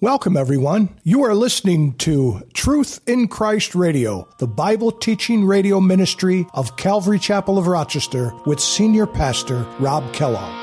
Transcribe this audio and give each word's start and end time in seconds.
Welcome, 0.00 0.36
everyone. 0.36 0.90
You 1.02 1.24
are 1.24 1.34
listening 1.34 1.94
to 1.94 2.42
Truth 2.54 3.00
in 3.08 3.26
Christ 3.26 3.74
Radio, 3.74 4.28
the 4.38 4.46
Bible 4.46 4.92
teaching 4.92 5.44
radio 5.44 5.80
ministry 5.80 6.46
of 6.54 6.76
Calvary 6.76 7.18
Chapel 7.18 7.58
of 7.58 7.66
Rochester 7.66 8.32
with 8.46 8.60
Senior 8.60 9.08
Pastor 9.08 9.66
Rob 9.80 10.12
Kellogg. 10.12 10.54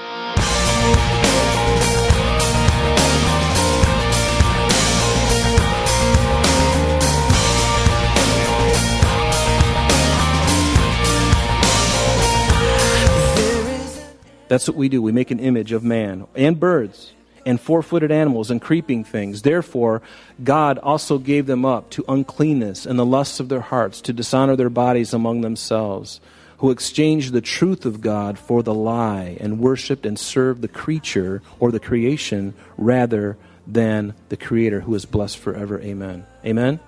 That's 14.47 14.65
what 14.69 14.77
we 14.77 14.87
do. 14.87 15.01
We 15.01 15.11
make 15.11 15.29
an 15.29 15.39
image 15.41 15.73
of 15.73 15.83
man 15.83 16.25
and 16.35 16.57
birds 16.57 17.14
and 17.45 17.61
four 17.61 17.83
footed 17.83 18.11
animals 18.11 18.49
and 18.49 18.61
creeping 18.61 19.03
things. 19.03 19.43
Therefore, 19.43 20.01
God 20.43 20.79
also 20.79 21.17
gave 21.17 21.45
them 21.45 21.63
up 21.63 21.89
to 21.91 22.05
uncleanness 22.07 22.85
and 22.85 22.97
the 22.97 23.05
lusts 23.05 23.39
of 23.39 23.49
their 23.49 23.61
hearts 23.61 24.01
to 24.01 24.13
dishonor 24.13 24.55
their 24.55 24.69
bodies 24.69 25.13
among 25.13 25.41
themselves, 25.41 26.19
who 26.57 26.71
exchanged 26.71 27.31
the 27.31 27.41
truth 27.41 27.85
of 27.85 28.01
God 28.01 28.39
for 28.39 28.63
the 28.63 28.73
lie 28.73 29.37
and 29.39 29.59
worshiped 29.59 30.05
and 30.05 30.17
served 30.17 30.61
the 30.61 30.67
creature 30.67 31.41
or 31.59 31.71
the 31.71 31.79
creation 31.79 32.53
rather 32.77 33.37
than 33.67 34.13
the 34.29 34.37
Creator 34.37 34.81
who 34.81 34.95
is 34.95 35.05
blessed 35.05 35.37
forever. 35.37 35.79
Amen. 35.81 36.25
Amen? 36.45 36.79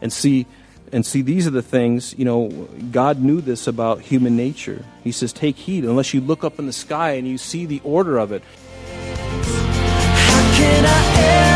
And 0.00 0.12
see, 0.12 0.46
and 0.92 1.04
see, 1.04 1.22
these 1.22 1.46
are 1.46 1.50
the 1.50 1.62
things, 1.62 2.14
you 2.18 2.24
know, 2.24 2.48
God 2.92 3.20
knew 3.20 3.40
this 3.40 3.66
about 3.66 4.02
human 4.02 4.36
nature. 4.36 4.84
He 5.02 5.12
says, 5.12 5.32
Take 5.32 5.56
heed, 5.56 5.84
unless 5.84 6.14
you 6.14 6.20
look 6.20 6.44
up 6.44 6.58
in 6.58 6.66
the 6.66 6.72
sky 6.72 7.12
and 7.12 7.26
you 7.26 7.38
see 7.38 7.66
the 7.66 7.80
order 7.82 8.18
of 8.18 8.32
it. 8.32 8.42
Can 10.56 10.84
I 10.86 11.02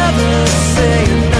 ever 0.08 0.46
say 0.74 1.04
enough? 1.04 1.39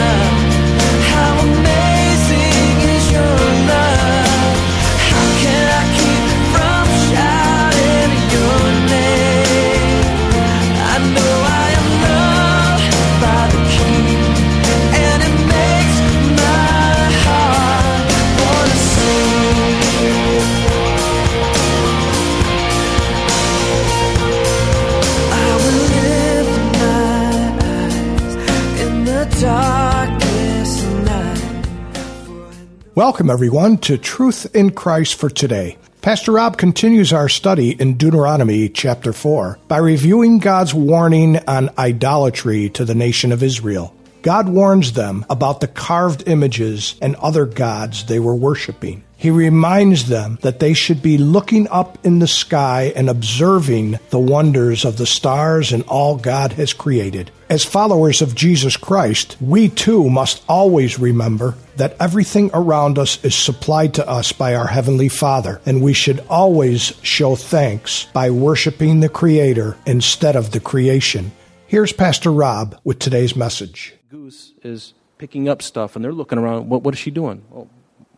Welcome, 32.96 33.30
everyone, 33.30 33.78
to 33.78 33.96
Truth 33.96 34.52
in 34.52 34.72
Christ 34.72 35.14
for 35.14 35.30
today. 35.30 35.78
Pastor 36.02 36.32
Rob 36.32 36.58
continues 36.58 37.12
our 37.12 37.28
study 37.28 37.70
in 37.70 37.96
Deuteronomy 37.96 38.68
chapter 38.68 39.12
4 39.12 39.60
by 39.68 39.76
reviewing 39.76 40.40
God's 40.40 40.74
warning 40.74 41.36
on 41.46 41.70
idolatry 41.78 42.68
to 42.70 42.84
the 42.84 42.96
nation 42.96 43.30
of 43.30 43.44
Israel. 43.44 43.94
God 44.22 44.48
warns 44.48 44.94
them 44.94 45.24
about 45.30 45.60
the 45.60 45.68
carved 45.68 46.26
images 46.26 46.96
and 47.00 47.14
other 47.16 47.46
gods 47.46 48.06
they 48.06 48.18
were 48.18 48.34
worshiping. 48.34 49.04
He 49.20 49.28
reminds 49.28 50.08
them 50.08 50.38
that 50.40 50.60
they 50.60 50.72
should 50.72 51.02
be 51.02 51.18
looking 51.18 51.68
up 51.68 51.98
in 52.06 52.20
the 52.20 52.26
sky 52.26 52.90
and 52.96 53.10
observing 53.10 53.98
the 54.08 54.18
wonders 54.18 54.86
of 54.86 54.96
the 54.96 55.04
stars 55.04 55.72
and 55.72 55.82
all 55.82 56.16
God 56.16 56.54
has 56.54 56.72
created. 56.72 57.30
As 57.50 57.62
followers 57.62 58.22
of 58.22 58.34
Jesus 58.34 58.78
Christ, 58.78 59.36
we 59.38 59.68
too 59.68 60.08
must 60.08 60.42
always 60.48 60.98
remember 60.98 61.54
that 61.76 61.98
everything 62.00 62.50
around 62.54 62.98
us 62.98 63.22
is 63.22 63.34
supplied 63.34 63.92
to 63.94 64.08
us 64.08 64.32
by 64.32 64.54
our 64.54 64.68
Heavenly 64.68 65.10
Father, 65.10 65.60
and 65.66 65.82
we 65.82 65.92
should 65.92 66.24
always 66.30 66.94
show 67.02 67.36
thanks 67.36 68.06
by 68.14 68.30
worshiping 68.30 69.00
the 69.00 69.10
Creator 69.10 69.76
instead 69.84 70.34
of 70.34 70.52
the 70.52 70.60
creation. 70.60 71.30
Here's 71.66 71.92
Pastor 71.92 72.32
Rob 72.32 72.80
with 72.84 72.98
today's 72.98 73.36
message. 73.36 73.92
Goose 74.08 74.54
is 74.62 74.94
picking 75.18 75.46
up 75.46 75.60
stuff, 75.60 75.94
and 75.94 76.02
they're 76.02 76.10
looking 76.10 76.38
around. 76.38 76.70
What, 76.70 76.82
what 76.84 76.94
is 76.94 76.98
she 76.98 77.10
doing? 77.10 77.44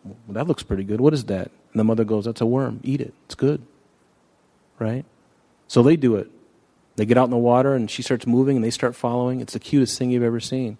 Well, 0.04 0.16
that 0.30 0.46
looks 0.46 0.62
pretty 0.62 0.84
good. 0.84 1.00
What 1.00 1.14
is 1.14 1.24
that? 1.24 1.50
And 1.72 1.80
the 1.80 1.84
mother 1.84 2.04
goes, 2.04 2.24
That's 2.24 2.40
a 2.40 2.46
worm. 2.46 2.80
Eat 2.82 3.00
it. 3.00 3.14
It's 3.26 3.34
good. 3.34 3.62
Right? 4.78 5.04
So 5.68 5.82
they 5.82 5.96
do 5.96 6.16
it. 6.16 6.30
They 6.96 7.06
get 7.06 7.16
out 7.16 7.24
in 7.24 7.30
the 7.30 7.38
water, 7.38 7.74
and 7.74 7.90
she 7.90 8.02
starts 8.02 8.26
moving, 8.26 8.56
and 8.56 8.64
they 8.64 8.70
start 8.70 8.94
following. 8.94 9.40
It's 9.40 9.54
the 9.54 9.58
cutest 9.58 9.98
thing 9.98 10.10
you've 10.10 10.22
ever 10.22 10.40
seen. 10.40 10.76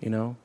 You 0.00 0.10
know? 0.10 0.36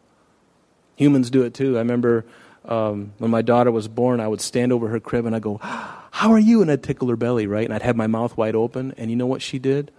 Humans 0.95 1.29
do 1.29 1.44
it 1.44 1.53
too. 1.53 1.75
I 1.75 1.79
remember 1.79 2.25
um, 2.66 3.13
when 3.17 3.31
my 3.31 3.41
daughter 3.41 3.72
was 3.72 3.88
born, 3.88 4.19
I 4.19 4.28
would 4.28 4.41
stand 4.41 4.72
over 4.72 4.88
her 4.88 5.00
crib 5.00 5.25
and 5.25 5.35
I'd 5.35 5.41
go, 5.41 5.59
How 5.61 6.31
are 6.31 6.40
you? 6.40 6.61
And 6.61 6.72
I'd 6.72 6.84
tickle 6.84 7.09
her 7.09 7.16
belly, 7.16 7.47
right? 7.47 7.66
And 7.66 7.73
I'd 7.73 7.81
have 7.81 7.95
my 7.95 8.07
mouth 8.07 8.38
wide 8.38 8.55
open. 8.55 8.94
And 8.97 9.09
you 9.09 9.16
know 9.16 9.25
what 9.25 9.41
she 9.41 9.59
did? 9.59 9.91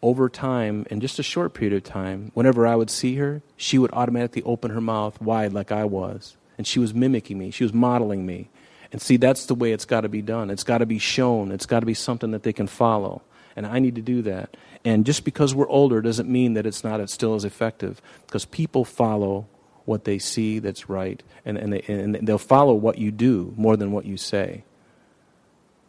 Over 0.00 0.28
time, 0.28 0.84
in 0.90 1.00
just 1.00 1.20
a 1.20 1.22
short 1.22 1.54
period 1.54 1.76
of 1.76 1.84
time, 1.84 2.32
whenever 2.34 2.66
I 2.66 2.74
would 2.74 2.90
see 2.90 3.16
her, 3.16 3.42
she 3.56 3.78
would 3.78 3.92
automatically 3.92 4.42
open 4.42 4.72
her 4.72 4.80
mouth 4.80 5.20
wide 5.20 5.52
like 5.52 5.70
I 5.70 5.84
was. 5.84 6.36
And 6.62 6.66
she 6.68 6.78
was 6.78 6.94
mimicking 6.94 7.38
me, 7.38 7.50
she 7.50 7.64
was 7.64 7.72
modeling 7.72 8.24
me. 8.24 8.48
And 8.92 9.02
see, 9.02 9.16
that's 9.16 9.46
the 9.46 9.56
way 9.56 9.72
it's 9.72 9.84
got 9.84 10.02
to 10.02 10.08
be 10.08 10.22
done. 10.22 10.48
It's 10.48 10.62
got 10.62 10.78
to 10.78 10.86
be 10.86 11.00
shown, 11.00 11.50
it's 11.50 11.66
got 11.66 11.80
to 11.80 11.86
be 11.86 11.92
something 11.92 12.30
that 12.30 12.44
they 12.44 12.52
can 12.52 12.68
follow. 12.68 13.22
And 13.56 13.66
I 13.66 13.80
need 13.80 13.96
to 13.96 14.00
do 14.00 14.22
that. 14.22 14.56
And 14.84 15.04
just 15.04 15.24
because 15.24 15.56
we're 15.56 15.68
older 15.68 16.00
doesn't 16.00 16.28
mean 16.28 16.54
that 16.54 16.66
it's 16.66 16.84
not 16.84 17.00
it's 17.00 17.12
still 17.12 17.34
as 17.34 17.44
effective. 17.44 18.00
Because 18.26 18.44
people 18.44 18.84
follow 18.84 19.48
what 19.86 20.04
they 20.04 20.20
see 20.20 20.60
that's 20.60 20.88
right, 20.88 21.20
and, 21.44 21.58
and, 21.58 21.72
they, 21.72 21.80
and 21.88 22.14
they'll 22.14 22.38
follow 22.38 22.74
what 22.74 22.96
you 22.96 23.10
do 23.10 23.52
more 23.56 23.76
than 23.76 23.90
what 23.90 24.04
you 24.04 24.16
say. 24.16 24.62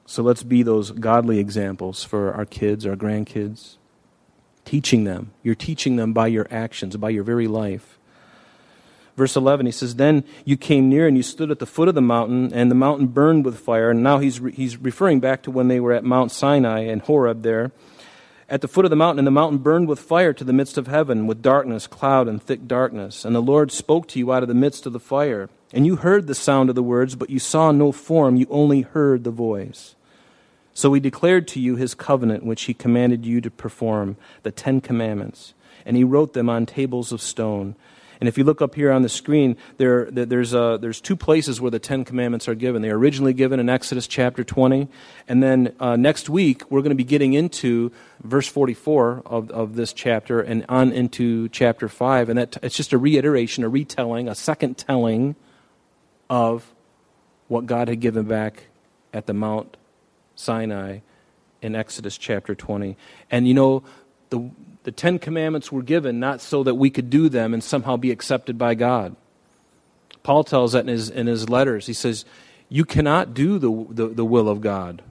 So 0.07 0.23
let's 0.23 0.41
be 0.41 0.63
those 0.63 0.89
godly 0.89 1.37
examples 1.37 2.03
for 2.03 2.33
our 2.33 2.45
kids, 2.45 2.87
our 2.87 2.95
grandkids. 2.95 3.75
Teaching 4.65 5.03
them. 5.03 5.33
You're 5.43 5.53
teaching 5.53 5.97
them 5.97 6.13
by 6.13 6.27
your 6.27 6.47
actions, 6.49 6.97
by 6.97 7.11
your 7.11 7.23
very 7.23 7.47
life. 7.47 7.99
Verse 9.15 9.35
11, 9.35 9.67
he 9.67 9.71
says, 9.71 9.95
Then 9.95 10.23
you 10.43 10.57
came 10.57 10.89
near 10.89 11.07
and 11.07 11.15
you 11.15 11.23
stood 11.23 11.51
at 11.51 11.59
the 11.59 11.67
foot 11.67 11.87
of 11.87 11.95
the 11.95 12.01
mountain, 12.01 12.51
and 12.53 12.71
the 12.71 12.75
mountain 12.75 13.07
burned 13.07 13.45
with 13.45 13.59
fire. 13.59 13.91
And 13.91 14.01
now 14.01 14.17
he's, 14.17 14.39
re- 14.39 14.51
he's 14.51 14.77
referring 14.77 15.19
back 15.19 15.43
to 15.43 15.51
when 15.51 15.67
they 15.67 15.79
were 15.79 15.93
at 15.93 16.03
Mount 16.03 16.31
Sinai 16.31 16.79
and 16.79 17.01
Horeb 17.01 17.43
there. 17.43 17.71
At 18.49 18.61
the 18.61 18.67
foot 18.67 18.85
of 18.85 18.89
the 18.89 18.97
mountain, 18.97 19.19
and 19.19 19.27
the 19.27 19.31
mountain 19.31 19.59
burned 19.59 19.87
with 19.87 19.99
fire 19.99 20.33
to 20.33 20.43
the 20.43 20.53
midst 20.53 20.77
of 20.77 20.87
heaven, 20.87 21.27
with 21.27 21.41
darkness, 21.41 21.87
cloud, 21.87 22.27
and 22.27 22.41
thick 22.41 22.67
darkness. 22.67 23.23
And 23.23 23.35
the 23.35 23.41
Lord 23.41 23.71
spoke 23.71 24.07
to 24.09 24.19
you 24.19 24.33
out 24.33 24.43
of 24.43 24.49
the 24.49 24.55
midst 24.55 24.85
of 24.85 24.93
the 24.93 24.99
fire. 24.99 25.49
And 25.71 25.85
you 25.85 25.97
heard 25.97 26.27
the 26.27 26.35
sound 26.35 26.69
of 26.69 26.75
the 26.75 26.83
words, 26.83 27.15
but 27.15 27.29
you 27.29 27.39
saw 27.39 27.71
no 27.71 27.91
form, 27.91 28.35
you 28.35 28.47
only 28.49 28.81
heard 28.81 29.23
the 29.23 29.31
voice. 29.31 29.95
So 30.73 30.93
he 30.93 30.99
declared 30.99 31.47
to 31.49 31.59
you 31.59 31.75
his 31.75 31.93
covenant, 31.93 32.45
which 32.45 32.63
he 32.63 32.73
commanded 32.73 33.25
you 33.25 33.41
to 33.41 33.51
perform, 33.51 34.17
the 34.41 34.51
Ten 34.51 34.81
Commandments. 34.81 35.53
And 35.85 35.95
he 35.95 36.03
wrote 36.03 36.33
them 36.33 36.49
on 36.49 36.65
tables 36.65 37.11
of 37.11 37.21
stone. 37.21 37.75
And 38.23 38.29
if 38.29 38.37
you 38.37 38.45
look 38.45 38.61
up 38.61 38.75
here 38.75 38.89
on 38.89 39.01
the 39.01 39.09
screen, 39.09 39.57
there, 39.75 40.09
there- 40.09 40.25
there's, 40.25 40.55
uh, 40.55 40.77
there's 40.77 41.01
two 41.01 41.17
places 41.17 41.59
where 41.59 41.69
the 41.69 41.77
Ten 41.77 42.05
Commandments 42.05 42.47
are 42.47 42.55
given. 42.55 42.81
They 42.81 42.89
are 42.89 42.97
originally 42.97 43.33
given 43.33 43.59
in 43.59 43.67
Exodus 43.67 44.07
chapter 44.07 44.45
20. 44.45 44.87
And 45.27 45.43
then 45.43 45.75
uh, 45.77 45.97
next 45.97 46.29
week, 46.29 46.63
we're 46.71 46.79
going 46.79 46.91
to 46.91 46.95
be 46.95 47.03
getting 47.03 47.33
into 47.33 47.91
verse 48.23 48.47
44 48.47 49.23
of, 49.25 49.51
of 49.51 49.75
this 49.75 49.91
chapter 49.91 50.39
and 50.39 50.63
on 50.69 50.93
into 50.93 51.49
chapter 51.49 51.89
5. 51.89 52.29
And 52.29 52.39
that, 52.39 52.55
it's 52.63 52.77
just 52.77 52.93
a 52.93 52.97
reiteration, 52.97 53.65
a 53.65 53.67
retelling, 53.67 54.29
a 54.29 54.35
second 54.35 54.77
telling 54.77 55.35
of 56.29 56.73
what 57.49 57.65
God 57.65 57.89
had 57.89 57.99
given 57.99 58.23
back 58.23 58.67
at 59.13 59.25
the 59.25 59.33
Mount 59.33 59.75
Sinai 60.35 60.99
in 61.61 61.75
Exodus 61.75 62.17
chapter 62.17 62.55
20. 62.55 62.95
And 63.29 63.49
you 63.49 63.53
know, 63.53 63.83
the, 64.33 64.49
the 64.81 64.91
Ten 64.91 65.19
Commandments 65.19 65.71
were 65.71 65.83
given 65.83 66.19
not 66.19 66.41
so 66.41 66.63
that 66.63 66.73
we 66.73 66.89
could 66.89 67.11
do 67.11 67.29
them 67.29 67.53
and 67.53 67.63
somehow 67.63 67.97
be 67.97 68.09
accepted 68.09 68.57
by 68.57 68.73
God. 68.73 69.15
Paul 70.23 70.43
tells 70.43 70.71
that 70.71 70.79
in 70.79 70.87
his, 70.87 71.07
in 71.07 71.27
his 71.27 71.49
letters. 71.49 71.85
He 71.85 71.93
says, 71.93 72.25
You 72.67 72.83
cannot 72.83 73.35
do 73.35 73.59
the, 73.59 73.85
the, 73.91 74.07
the 74.07 74.25
will 74.25 74.49
of 74.49 74.59
God. 74.59 75.03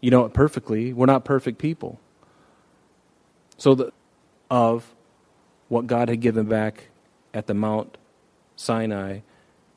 You 0.00 0.10
know 0.10 0.24
it 0.24 0.34
perfectly. 0.34 0.92
We're 0.92 1.06
not 1.06 1.24
perfect 1.24 1.58
people. 1.58 2.00
So, 3.56 3.76
the, 3.76 3.92
of 4.50 4.92
what 5.68 5.86
God 5.86 6.08
had 6.08 6.20
given 6.20 6.46
back 6.46 6.88
at 7.32 7.46
the 7.46 7.54
Mount 7.54 7.98
Sinai 8.56 9.20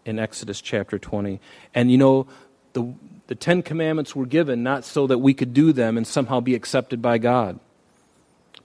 in 0.04 0.18
Exodus 0.18 0.62
chapter 0.62 0.98
20. 0.98 1.40
And 1.76 1.92
you 1.92 1.98
know, 2.00 2.26
the, 2.74 2.92
the 3.32 3.36
Ten 3.36 3.62
Commandments 3.62 4.14
were 4.14 4.26
given 4.26 4.62
not 4.62 4.84
so 4.84 5.08
that 5.08 5.20
we 5.20 5.34
could 5.34 5.54
do 5.54 5.72
them 5.72 5.96
and 5.96 6.06
somehow 6.06 6.42
be 6.42 6.54
accepted 6.54 7.02
by 7.02 7.18
God. 7.18 7.62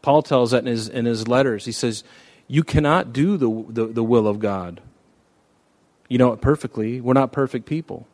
Paul 0.03 0.23
tells 0.23 0.51
that 0.51 0.65
in 0.65 0.67
his, 0.67 0.89
in 0.89 1.05
his 1.05 1.29
letters. 1.29 1.65
He 1.67 1.71
says, 1.71 2.03
You 2.49 2.65
cannot 2.65 3.13
do 3.13 3.37
the, 3.37 3.65
the, 3.69 3.87
the 3.87 4.03
will 4.03 4.27
of 4.27 4.41
God. 4.41 4.81
You 6.09 6.19
know 6.19 6.33
it 6.33 6.41
perfectly. 6.41 7.01
We're 7.01 7.13
not 7.13 7.31
perfect 7.31 7.67
people. 7.67 8.09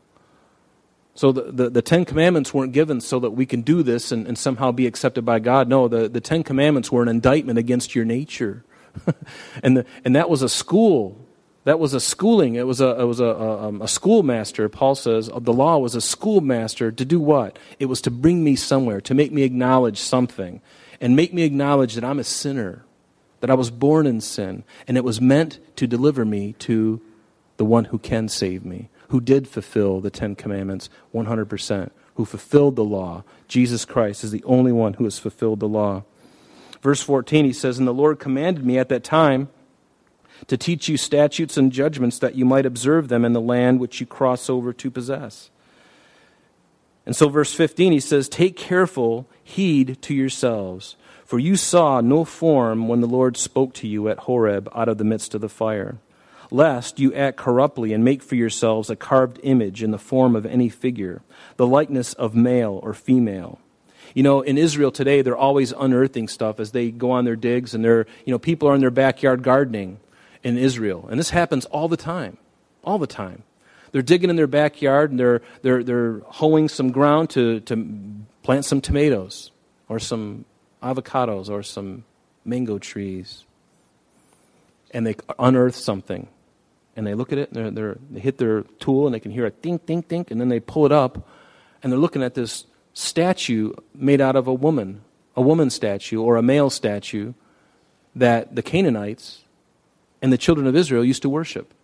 So 1.14 1.32
the, 1.32 1.50
the, 1.50 1.70
the, 1.70 1.80
Ten 1.80 2.04
Commandments 2.04 2.52
weren't 2.52 2.74
given 2.74 3.00
so 3.00 3.18
that 3.20 3.30
we 3.30 3.46
can 3.46 3.62
do 3.62 3.82
this 3.82 4.12
and, 4.12 4.26
and 4.26 4.36
somehow 4.36 4.72
be 4.72 4.86
accepted 4.86 5.24
by 5.24 5.38
God. 5.38 5.68
No, 5.68 5.88
the, 5.88 6.06
the 6.06 6.20
Ten 6.20 6.42
Commandments 6.42 6.92
were 6.92 7.02
an 7.02 7.08
indictment 7.08 7.58
against 7.58 7.94
your 7.94 8.04
nature. 8.04 8.62
and, 9.62 9.78
the, 9.78 9.86
and 10.04 10.14
that 10.16 10.28
was 10.28 10.42
a 10.42 10.50
school. 10.50 11.18
That 11.64 11.78
was 11.78 11.94
a 11.94 12.00
schooling. 12.00 12.56
It 12.56 12.66
was 12.66 12.80
a, 12.80 13.00
it 13.00 13.04
was 13.04 13.20
a, 13.20 13.26
a, 13.26 13.68
um, 13.68 13.82
a 13.82 13.88
schoolmaster, 13.88 14.68
Paul 14.68 14.94
says. 14.94 15.30
The 15.32 15.52
law 15.52 15.78
was 15.78 15.94
a 15.94 16.00
schoolmaster 16.00 16.90
to 16.90 17.04
do 17.04 17.20
what? 17.20 17.58
It 17.78 17.86
was 17.86 18.00
to 18.02 18.10
bring 18.10 18.42
me 18.42 18.56
somewhere, 18.56 19.00
to 19.02 19.14
make 19.14 19.32
me 19.32 19.42
acknowledge 19.42 19.98
something, 19.98 20.60
and 21.00 21.14
make 21.14 21.32
me 21.32 21.42
acknowledge 21.42 21.94
that 21.94 22.04
I'm 22.04 22.18
a 22.18 22.24
sinner, 22.24 22.84
that 23.40 23.50
I 23.50 23.54
was 23.54 23.70
born 23.70 24.06
in 24.06 24.20
sin, 24.20 24.64
and 24.88 24.96
it 24.96 25.04
was 25.04 25.20
meant 25.20 25.60
to 25.76 25.86
deliver 25.86 26.24
me 26.24 26.54
to 26.60 27.00
the 27.58 27.64
one 27.64 27.86
who 27.86 27.98
can 27.98 28.28
save 28.28 28.64
me 28.64 28.88
who 29.12 29.20
did 29.20 29.46
fulfill 29.46 30.00
the 30.00 30.08
Ten 30.08 30.34
Commandments 30.34 30.88
100%, 31.14 31.90
who 32.14 32.24
fulfilled 32.24 32.76
the 32.76 32.84
law. 32.84 33.24
Jesus 33.46 33.84
Christ 33.84 34.24
is 34.24 34.30
the 34.30 34.42
only 34.44 34.72
one 34.72 34.94
who 34.94 35.04
has 35.04 35.18
fulfilled 35.18 35.60
the 35.60 35.68
law. 35.68 36.04
Verse 36.80 37.02
14, 37.02 37.44
he 37.44 37.52
says, 37.52 37.78
And 37.78 37.86
the 37.86 37.92
Lord 37.92 38.18
commanded 38.18 38.64
me 38.64 38.78
at 38.78 38.88
that 38.88 39.04
time 39.04 39.50
to 40.46 40.56
teach 40.56 40.88
you 40.88 40.96
statutes 40.96 41.56
and 41.56 41.72
judgments 41.72 42.18
that 42.18 42.34
you 42.34 42.44
might 42.44 42.66
observe 42.66 43.08
them 43.08 43.24
in 43.24 43.32
the 43.32 43.40
land 43.40 43.80
which 43.80 44.00
you 44.00 44.06
cross 44.06 44.50
over 44.50 44.72
to 44.72 44.90
possess. 44.90 45.50
And 47.04 47.16
so, 47.16 47.28
verse 47.28 47.52
15, 47.52 47.92
he 47.92 48.00
says, 48.00 48.28
Take 48.28 48.56
careful 48.56 49.26
heed 49.42 50.00
to 50.02 50.14
yourselves, 50.14 50.96
for 51.24 51.38
you 51.38 51.56
saw 51.56 52.00
no 52.00 52.24
form 52.24 52.88
when 52.88 53.00
the 53.00 53.08
Lord 53.08 53.36
spoke 53.36 53.74
to 53.74 53.88
you 53.88 54.08
at 54.08 54.20
Horeb 54.20 54.68
out 54.74 54.88
of 54.88 54.98
the 54.98 55.04
midst 55.04 55.34
of 55.34 55.40
the 55.40 55.48
fire 55.48 55.98
lest 56.52 57.00
you 57.00 57.14
act 57.14 57.38
corruptly 57.38 57.92
and 57.92 58.04
make 58.04 58.22
for 58.22 58.34
yourselves 58.34 58.90
a 58.90 58.96
carved 58.96 59.40
image 59.42 59.82
in 59.82 59.90
the 59.90 59.98
form 59.98 60.36
of 60.36 60.44
any 60.44 60.68
figure, 60.68 61.22
the 61.56 61.66
likeness 61.66 62.12
of 62.14 62.34
male 62.34 62.78
or 62.82 62.92
female. 62.92 63.58
You 64.14 64.22
know, 64.22 64.42
in 64.42 64.58
Israel 64.58 64.92
today, 64.92 65.22
they're 65.22 65.36
always 65.36 65.72
unearthing 65.72 66.28
stuff 66.28 66.60
as 66.60 66.72
they 66.72 66.90
go 66.90 67.10
on 67.10 67.24
their 67.24 67.36
digs, 67.36 67.74
and 67.74 67.82
they're, 67.82 68.06
you 68.26 68.32
know, 68.32 68.38
people 68.38 68.68
are 68.68 68.74
in 68.74 68.82
their 68.82 68.90
backyard 68.90 69.42
gardening 69.42 69.98
in 70.42 70.58
Israel. 70.58 71.08
And 71.10 71.18
this 71.18 71.30
happens 71.30 71.64
all 71.66 71.88
the 71.88 71.96
time. 71.96 72.38
All 72.84 72.98
the 72.98 73.06
time. 73.06 73.44
They're 73.92 74.02
digging 74.02 74.30
in 74.30 74.36
their 74.36 74.46
backyard 74.46 75.10
and 75.10 75.20
they're, 75.20 75.42
they're, 75.62 75.84
they're 75.84 76.20
hoeing 76.26 76.68
some 76.68 76.92
ground 76.92 77.30
to, 77.30 77.60
to 77.60 78.24
plant 78.42 78.64
some 78.64 78.80
tomatoes 78.80 79.50
or 79.88 79.98
some 79.98 80.44
avocados 80.82 81.48
or 81.48 81.62
some 81.62 82.04
mango 82.44 82.78
trees. 82.78 83.44
And 84.90 85.06
they 85.06 85.14
unearth 85.38 85.76
something 85.76 86.28
and 86.96 87.06
they 87.06 87.14
look 87.14 87.32
at 87.32 87.38
it, 87.38 87.50
and 87.50 87.56
they're, 87.56 87.70
they're, 87.70 87.98
they 88.10 88.20
hit 88.20 88.38
their 88.38 88.62
tool, 88.78 89.06
and 89.06 89.14
they 89.14 89.20
can 89.20 89.30
hear 89.30 89.46
a 89.46 89.50
dink, 89.50 89.86
dink, 89.86 90.08
dink, 90.08 90.30
and 90.30 90.40
then 90.40 90.48
they 90.48 90.60
pull 90.60 90.84
it 90.84 90.92
up, 90.92 91.26
and 91.82 91.90
they're 91.90 91.98
looking 91.98 92.22
at 92.22 92.34
this 92.34 92.66
statue 92.92 93.72
made 93.94 94.20
out 94.20 94.36
of 94.36 94.46
a 94.46 94.52
woman, 94.52 95.02
a 95.34 95.42
woman 95.42 95.70
statue 95.70 96.20
or 96.20 96.36
a 96.36 96.42
male 96.42 96.68
statue 96.68 97.32
that 98.14 98.54
the 98.54 98.62
Canaanites 98.62 99.44
and 100.22 100.32
the 100.32 100.38
children 100.38 100.66
of 100.66 100.74
Israel 100.76 101.04
used 101.04 101.22
to 101.22 101.28
worship. 101.28 101.74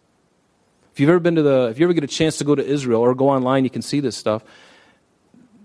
If 0.92 1.00
you've 1.00 1.10
ever 1.10 1.20
been 1.20 1.34
to 1.34 1.42
the, 1.42 1.68
if 1.70 1.78
you 1.78 1.86
ever 1.86 1.92
get 1.92 2.04
a 2.04 2.08
chance 2.08 2.38
to 2.38 2.44
go 2.44 2.54
to 2.54 2.64
Israel 2.64 3.00
or 3.00 3.14
go 3.14 3.28
online, 3.28 3.64
you 3.64 3.70
can 3.70 3.82
see 3.82 4.00
this 4.00 4.16
stuff. 4.16 4.42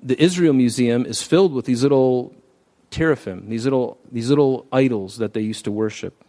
The 0.02 0.22
Israel 0.22 0.54
Museum 0.54 1.06
is 1.06 1.22
filled 1.22 1.54
with 1.54 1.66
these 1.66 1.84
little 1.84 2.34
teraphim, 2.92 3.50
these 3.50 3.64
little, 3.64 3.98
these 4.12 4.30
little 4.30 4.68
idols 4.72 5.18
that 5.18 5.34
they 5.34 5.42
used 5.42 5.66
to 5.66 5.72
worship. 5.72 6.24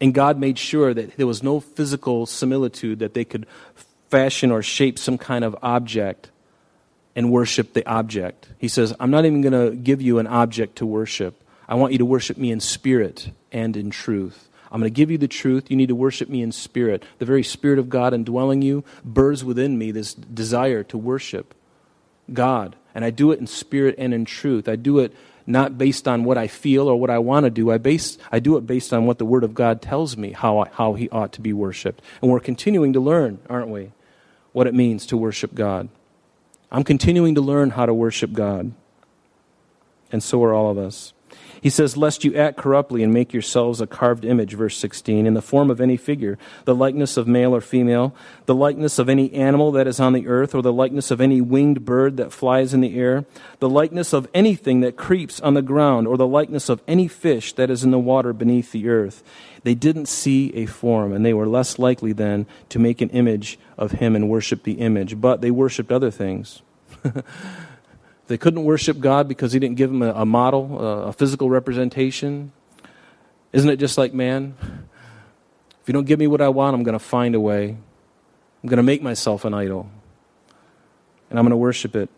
And 0.00 0.14
God 0.14 0.38
made 0.38 0.58
sure 0.58 0.94
that 0.94 1.16
there 1.16 1.26
was 1.26 1.42
no 1.42 1.60
physical 1.60 2.26
similitude 2.26 2.98
that 3.00 3.14
they 3.14 3.24
could 3.24 3.46
fashion 4.10 4.50
or 4.50 4.62
shape 4.62 4.98
some 4.98 5.18
kind 5.18 5.44
of 5.44 5.56
object 5.62 6.30
and 7.14 7.30
worship 7.32 7.72
the 7.72 7.88
object. 7.88 8.48
He 8.58 8.68
says, 8.68 8.94
I'm 9.00 9.10
not 9.10 9.24
even 9.24 9.40
going 9.40 9.52
to 9.52 9.74
give 9.74 10.02
you 10.02 10.18
an 10.18 10.26
object 10.26 10.76
to 10.76 10.86
worship. 10.86 11.42
I 11.68 11.74
want 11.74 11.92
you 11.92 11.98
to 11.98 12.04
worship 12.04 12.36
me 12.36 12.50
in 12.50 12.60
spirit 12.60 13.30
and 13.50 13.76
in 13.76 13.90
truth. 13.90 14.48
I'm 14.70 14.80
going 14.80 14.92
to 14.92 14.94
give 14.96 15.10
you 15.10 15.18
the 15.18 15.28
truth. 15.28 15.70
You 15.70 15.76
need 15.76 15.88
to 15.88 15.94
worship 15.94 16.28
me 16.28 16.42
in 16.42 16.52
spirit. 16.52 17.04
The 17.18 17.24
very 17.24 17.42
Spirit 17.42 17.78
of 17.78 17.88
God 17.88 18.12
indwelling 18.12 18.62
you 18.62 18.84
burns 19.04 19.44
within 19.44 19.78
me 19.78 19.90
this 19.90 20.14
desire 20.14 20.82
to 20.84 20.98
worship 20.98 21.54
God. 22.32 22.76
And 22.94 23.04
I 23.04 23.10
do 23.10 23.30
it 23.30 23.38
in 23.38 23.46
spirit 23.46 23.94
and 23.98 24.12
in 24.12 24.24
truth. 24.24 24.68
I 24.68 24.76
do 24.76 24.98
it 24.98 25.12
not 25.46 25.78
based 25.78 26.08
on 26.08 26.24
what 26.24 26.36
I 26.36 26.48
feel 26.48 26.88
or 26.88 26.98
what 26.98 27.10
I 27.10 27.18
want 27.18 27.44
to 27.44 27.50
do. 27.50 27.70
I, 27.70 27.78
base, 27.78 28.18
I 28.32 28.40
do 28.40 28.56
it 28.56 28.66
based 28.66 28.92
on 28.92 29.06
what 29.06 29.18
the 29.18 29.24
Word 29.24 29.44
of 29.44 29.54
God 29.54 29.80
tells 29.80 30.16
me 30.16 30.32
how, 30.32 30.60
I, 30.60 30.68
how 30.70 30.94
He 30.94 31.08
ought 31.10 31.32
to 31.34 31.40
be 31.40 31.52
worshiped. 31.52 32.02
And 32.20 32.30
we're 32.30 32.40
continuing 32.40 32.92
to 32.94 33.00
learn, 33.00 33.38
aren't 33.48 33.68
we, 33.68 33.92
what 34.52 34.66
it 34.66 34.74
means 34.74 35.06
to 35.06 35.16
worship 35.16 35.54
God. 35.54 35.88
I'm 36.72 36.82
continuing 36.82 37.36
to 37.36 37.40
learn 37.40 37.70
how 37.70 37.86
to 37.86 37.94
worship 37.94 38.32
God. 38.32 38.72
And 40.10 40.22
so 40.22 40.42
are 40.42 40.52
all 40.52 40.70
of 40.70 40.78
us. 40.78 41.12
He 41.60 41.70
says, 41.70 41.96
Lest 41.96 42.24
you 42.24 42.34
act 42.36 42.56
corruptly 42.56 43.02
and 43.02 43.12
make 43.12 43.32
yourselves 43.32 43.80
a 43.80 43.86
carved 43.86 44.24
image, 44.24 44.54
verse 44.54 44.76
16, 44.76 45.26
in 45.26 45.34
the 45.34 45.42
form 45.42 45.70
of 45.70 45.80
any 45.80 45.96
figure, 45.96 46.38
the 46.64 46.74
likeness 46.74 47.16
of 47.16 47.26
male 47.26 47.54
or 47.54 47.60
female, 47.60 48.14
the 48.46 48.54
likeness 48.54 48.98
of 48.98 49.08
any 49.08 49.32
animal 49.32 49.72
that 49.72 49.86
is 49.86 49.98
on 49.98 50.12
the 50.12 50.28
earth, 50.28 50.54
or 50.54 50.62
the 50.62 50.72
likeness 50.72 51.10
of 51.10 51.20
any 51.20 51.40
winged 51.40 51.84
bird 51.84 52.16
that 52.18 52.32
flies 52.32 52.72
in 52.72 52.80
the 52.80 52.98
air, 52.98 53.24
the 53.58 53.68
likeness 53.68 54.12
of 54.12 54.28
anything 54.34 54.80
that 54.80 54.96
creeps 54.96 55.40
on 55.40 55.54
the 55.54 55.62
ground, 55.62 56.06
or 56.06 56.16
the 56.16 56.26
likeness 56.26 56.68
of 56.68 56.82
any 56.86 57.08
fish 57.08 57.52
that 57.54 57.70
is 57.70 57.82
in 57.82 57.90
the 57.90 57.98
water 57.98 58.32
beneath 58.32 58.72
the 58.72 58.88
earth. 58.88 59.22
They 59.62 59.74
didn't 59.74 60.06
see 60.06 60.54
a 60.54 60.66
form, 60.66 61.12
and 61.12 61.24
they 61.26 61.34
were 61.34 61.48
less 61.48 61.78
likely 61.78 62.12
then 62.12 62.46
to 62.68 62.78
make 62.78 63.00
an 63.00 63.10
image 63.10 63.58
of 63.76 63.92
him 63.92 64.14
and 64.14 64.28
worship 64.28 64.62
the 64.62 64.74
image, 64.74 65.20
but 65.20 65.40
they 65.40 65.50
worshiped 65.50 65.90
other 65.90 66.10
things. 66.10 66.62
They 68.28 68.38
couldn't 68.38 68.64
worship 68.64 68.98
God 68.98 69.28
because 69.28 69.52
He 69.52 69.58
didn't 69.58 69.76
give 69.76 69.90
them 69.90 70.02
a, 70.02 70.12
a 70.12 70.26
model, 70.26 70.80
a, 70.80 71.02
a 71.08 71.12
physical 71.12 71.48
representation. 71.50 72.52
Isn't 73.52 73.70
it 73.70 73.76
just 73.76 73.96
like 73.96 74.12
man? 74.12 74.56
If 75.82 75.88
you 75.88 75.92
don't 75.92 76.06
give 76.06 76.18
me 76.18 76.26
what 76.26 76.40
I 76.40 76.48
want, 76.48 76.74
I'm 76.74 76.82
going 76.82 76.98
to 76.98 76.98
find 76.98 77.34
a 77.34 77.40
way. 77.40 77.76
I'm 78.62 78.68
going 78.68 78.78
to 78.78 78.82
make 78.82 79.02
myself 79.02 79.44
an 79.44 79.54
idol. 79.54 79.88
And 81.30 81.38
I'm 81.38 81.44
going 81.44 81.50
to 81.50 81.56
worship 81.56 81.94
it. 81.94 82.10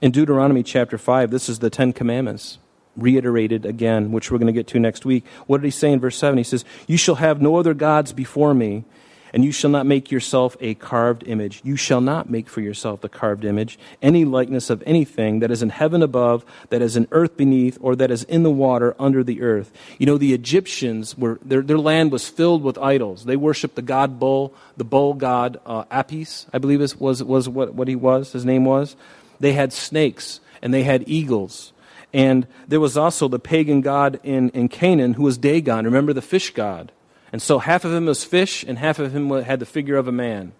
In 0.00 0.12
Deuteronomy 0.12 0.62
chapter 0.62 0.96
5, 0.96 1.30
this 1.30 1.48
is 1.48 1.58
the 1.58 1.68
Ten 1.70 1.92
Commandments 1.92 2.58
reiterated 2.96 3.66
again, 3.66 4.10
which 4.12 4.30
we're 4.30 4.38
going 4.38 4.46
to 4.46 4.52
get 4.52 4.66
to 4.68 4.78
next 4.78 5.04
week. 5.04 5.24
What 5.46 5.58
did 5.60 5.66
he 5.66 5.70
say 5.70 5.92
in 5.92 6.00
verse 6.00 6.16
7? 6.16 6.38
He 6.38 6.44
says, 6.44 6.64
You 6.86 6.96
shall 6.96 7.16
have 7.16 7.42
no 7.42 7.56
other 7.56 7.74
gods 7.74 8.12
before 8.12 8.54
me. 8.54 8.84
And 9.32 9.44
you 9.44 9.52
shall 9.52 9.70
not 9.70 9.86
make 9.86 10.10
yourself 10.10 10.56
a 10.60 10.74
carved 10.74 11.26
image. 11.26 11.60
You 11.64 11.76
shall 11.76 12.00
not 12.00 12.30
make 12.30 12.48
for 12.48 12.60
yourself 12.60 13.00
the 13.00 13.08
carved 13.08 13.44
image, 13.44 13.78
any 14.00 14.24
likeness 14.24 14.70
of 14.70 14.82
anything 14.86 15.40
that 15.40 15.50
is 15.50 15.62
in 15.62 15.68
heaven 15.70 16.02
above, 16.02 16.44
that 16.70 16.82
is 16.82 16.96
in 16.96 17.08
earth 17.10 17.36
beneath, 17.36 17.78
or 17.80 17.94
that 17.96 18.10
is 18.10 18.24
in 18.24 18.42
the 18.42 18.50
water 18.50 18.94
under 18.98 19.22
the 19.22 19.42
earth. 19.42 19.72
You 19.98 20.06
know, 20.06 20.18
the 20.18 20.34
Egyptians 20.34 21.16
were, 21.16 21.38
their, 21.44 21.62
their 21.62 21.78
land 21.78 22.12
was 22.12 22.28
filled 22.28 22.62
with 22.62 22.78
idols. 22.78 23.24
They 23.24 23.36
worshiped 23.36 23.76
the 23.76 23.82
god 23.82 24.18
bull, 24.18 24.54
the 24.76 24.84
bull 24.84 25.14
god 25.14 25.60
uh, 25.66 25.84
Apis, 25.90 26.46
I 26.52 26.58
believe 26.58 26.80
is, 26.80 26.96
was, 26.96 27.22
was 27.22 27.48
what, 27.48 27.74
what 27.74 27.88
he 27.88 27.96
was, 27.96 28.32
his 28.32 28.44
name 28.44 28.64
was. 28.64 28.96
They 29.40 29.52
had 29.52 29.72
snakes, 29.72 30.40
and 30.62 30.72
they 30.72 30.82
had 30.82 31.04
eagles. 31.06 31.72
And 32.12 32.46
there 32.66 32.80
was 32.80 32.96
also 32.96 33.28
the 33.28 33.38
pagan 33.38 33.80
god 33.82 34.18
in, 34.22 34.48
in 34.50 34.68
Canaan 34.68 35.14
who 35.14 35.24
was 35.24 35.36
Dagon. 35.36 35.84
Remember 35.84 36.12
the 36.12 36.22
fish 36.22 36.52
god? 36.54 36.92
And 37.32 37.42
so 37.42 37.58
half 37.58 37.84
of 37.84 37.92
him 37.92 38.06
was 38.06 38.24
fish, 38.24 38.64
and 38.64 38.78
half 38.78 38.98
of 38.98 39.12
him 39.12 39.30
had 39.42 39.60
the 39.60 39.66
figure 39.66 39.96
of 39.96 40.08
a 40.08 40.12
man. 40.12 40.52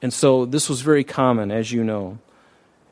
And 0.00 0.12
so 0.12 0.44
this 0.44 0.68
was 0.68 0.80
very 0.80 1.04
common, 1.04 1.50
as 1.50 1.72
you 1.72 1.82
know. 1.84 2.18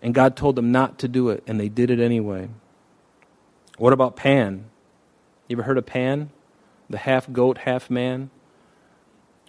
And 0.02 0.14
God 0.14 0.37
told 0.37 0.56
them 0.56 0.73
not 0.73 0.99
to 1.00 1.09
do 1.09 1.28
it, 1.28 1.42
and 1.47 1.61
they 1.61 1.68
did 1.68 1.90
it 1.90 2.00
anyway. 2.00 2.49
What 3.78 3.92
about 3.92 4.16
Pan? 4.16 4.66
You 5.49 5.56
ever 5.56 5.62
heard 5.62 5.78
of 5.78 5.87
Pan? 5.87 6.30
The 6.88 6.99
half 6.99 7.30
goat, 7.32 7.59
half 7.59 7.90
man? 7.90 8.30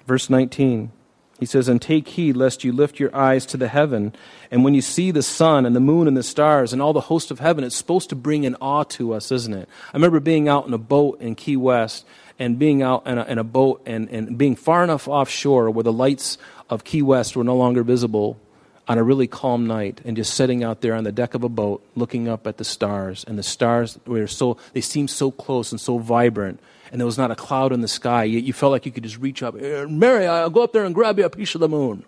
Verse 0.05 0.29
19. 0.29 0.91
He 1.39 1.45
says, 1.45 1.67
And 1.67 1.81
take 1.81 2.07
heed 2.10 2.38
lest 2.38 2.63
you 2.63 2.71
lift 2.71 3.00
your 3.00 3.15
eyes 3.15 3.45
to 3.48 3.57
the 3.57 3.67
heaven. 3.67 4.13
And 4.51 4.63
when 4.63 4.75
you 4.75 4.81
see 4.81 5.10
the 5.10 5.24
sun 5.24 5.65
and 5.65 5.75
the 5.75 5.79
moon 5.79 6.07
and 6.07 6.15
the 6.15 6.24
stars 6.24 6.71
and 6.71 6.81
all 6.81 6.93
the 6.93 7.01
host 7.01 7.31
of 7.31 7.39
heaven, 7.39 7.63
it's 7.63 7.75
supposed 7.75 8.10
to 8.10 8.15
bring 8.15 8.45
an 8.45 8.55
awe 8.62 8.83
to 8.83 9.13
us, 9.13 9.31
isn't 9.31 9.53
it? 9.53 9.67
I 9.91 9.98
remember 9.98 10.19
being 10.19 10.48
out 10.48 10.67
in 10.67 10.74
a 10.74 10.77
boat 10.77 11.19
in 11.19 11.33
Key 11.33 11.57
West 11.57 12.05
and 12.41 12.57
being 12.57 12.81
out 12.81 13.05
in 13.05 13.19
a, 13.19 13.24
in 13.25 13.38
a 13.38 13.43
boat 13.43 13.83
and, 13.86 14.10
and 14.10 14.36
being 14.36 14.55
far 14.55 14.83
enough 14.83 15.07
offshore 15.07 15.69
where 15.69 15.83
the 15.83 15.93
lights 15.93 16.39
of 16.71 16.83
Key 16.83 17.03
West 17.03 17.36
were 17.36 17.43
no 17.43 17.55
longer 17.55 17.83
visible 17.83 18.39
on 18.88 18.98
a 18.98 19.03
really 19.03 19.27
calm 19.27 19.67
night 19.67 20.01
and 20.03 20.17
just 20.17 20.33
sitting 20.33 20.63
out 20.63 20.81
there 20.81 20.95
on 20.95 21.03
the 21.03 21.12
deck 21.12 21.36
of 21.36 21.43
a 21.43 21.50
boat 21.50 21.86
looking 21.95 22.27
up 22.27 22.48
at 22.48 22.57
the 22.57 22.63
stars. 22.63 23.24
And 23.25 23.38
the 23.38 23.43
stars 23.43 24.00
were 24.07 24.25
so 24.25 24.57
they 24.74 24.81
seemed 24.81 25.12
so 25.12 25.29
close 25.29 25.71
and 25.71 25.79
so 25.79 26.00
vibrant. 26.00 26.60
And 26.91 27.00
there 27.00 27.05
was 27.05 27.17
not 27.17 27.29
a 27.29 27.36
cloud 27.36 27.71
in 27.74 27.81
the 27.81 27.88
sky. 27.88 28.24
You, 28.24 28.39
you 28.39 28.53
felt 28.53 28.71
like 28.71 28.88
you 28.88 28.91
could 28.91 29.03
just 29.03 29.19
reach 29.19 29.43
up 29.43 29.53
mary 29.53 30.25
i'll 30.25 30.50
go 30.50 30.63
up 30.63 30.74
there 30.74 30.83
and 30.83 30.95
grab 30.95 31.19
you 31.19 31.25
a 31.25 31.29
piece 31.29 31.53
of 31.53 31.62
the 31.62 31.69
moon. 31.69 32.03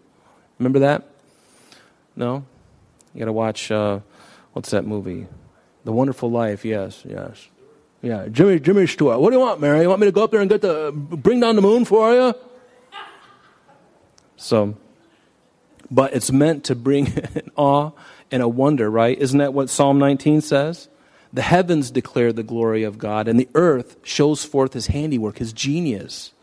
Remember 0.58 0.80
that? 0.80 1.04
No? 2.16 2.44
You 3.14 3.20
got 3.20 3.26
to 3.26 3.34
watch 3.34 3.70
uh, 3.70 4.00
what's 4.54 4.72
that 4.72 4.84
movie? 4.84 5.28
The 5.84 5.92
wonderful 5.92 6.32
life. 6.32 6.66
Yes 6.66 7.04
yes 7.06 7.50
yeah, 8.04 8.28
Jimmy, 8.28 8.60
Jimmy 8.60 8.86
Stewart. 8.86 9.22
What 9.22 9.30
do 9.30 9.38
you 9.38 9.40
want, 9.40 9.62
Mary? 9.62 9.82
You 9.82 9.88
want 9.88 10.02
me 10.02 10.08
to 10.08 10.12
go 10.12 10.26
up 10.26 10.32
there 10.32 10.42
and 10.42 10.50
get 10.50 10.62
the, 10.62 10.92
bring 10.94 11.40
down 11.40 11.56
the 11.56 11.62
moon 11.62 11.86
for 11.86 12.14
you? 12.14 12.34
So, 14.36 14.76
but 15.90 16.14
it's 16.14 16.30
meant 16.30 16.66
to 16.66 16.76
bring 16.76 17.08
an 17.36 17.50
awe 17.56 17.92
and 18.30 18.44
a 18.44 18.48
wonder, 18.50 18.92
right? 18.92 19.18
Isn't 19.18 19.40
that 19.40 19.54
what 19.54 19.70
Psalm 19.70 20.00
19 20.00 20.42
says? 20.42 20.90
The 21.32 21.44
heavens 21.44 21.92
declare 21.92 22.34
the 22.34 22.44
glory 22.44 22.84
of 22.84 22.98
God, 22.98 23.30
and 23.30 23.40
the 23.40 23.48
earth 23.56 23.96
shows 24.04 24.44
forth 24.44 24.74
his 24.74 24.88
handiwork, 24.88 25.38
his 25.38 25.54
genius. 25.54 26.34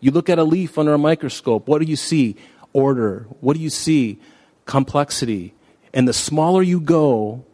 You 0.00 0.12
look 0.12 0.30
at 0.30 0.38
a 0.38 0.44
leaf 0.44 0.78
under 0.78 0.94
a 0.94 0.98
microscope, 0.98 1.68
what 1.68 1.82
do 1.82 1.84
you 1.86 1.96
see? 1.96 2.36
Order. 2.72 3.26
What 3.40 3.58
do 3.58 3.62
you 3.62 3.68
see? 3.68 4.18
Complexity. 4.64 5.52
And 5.92 6.08
the 6.08 6.14
smaller 6.14 6.62
you 6.62 6.80
go, 6.80 7.44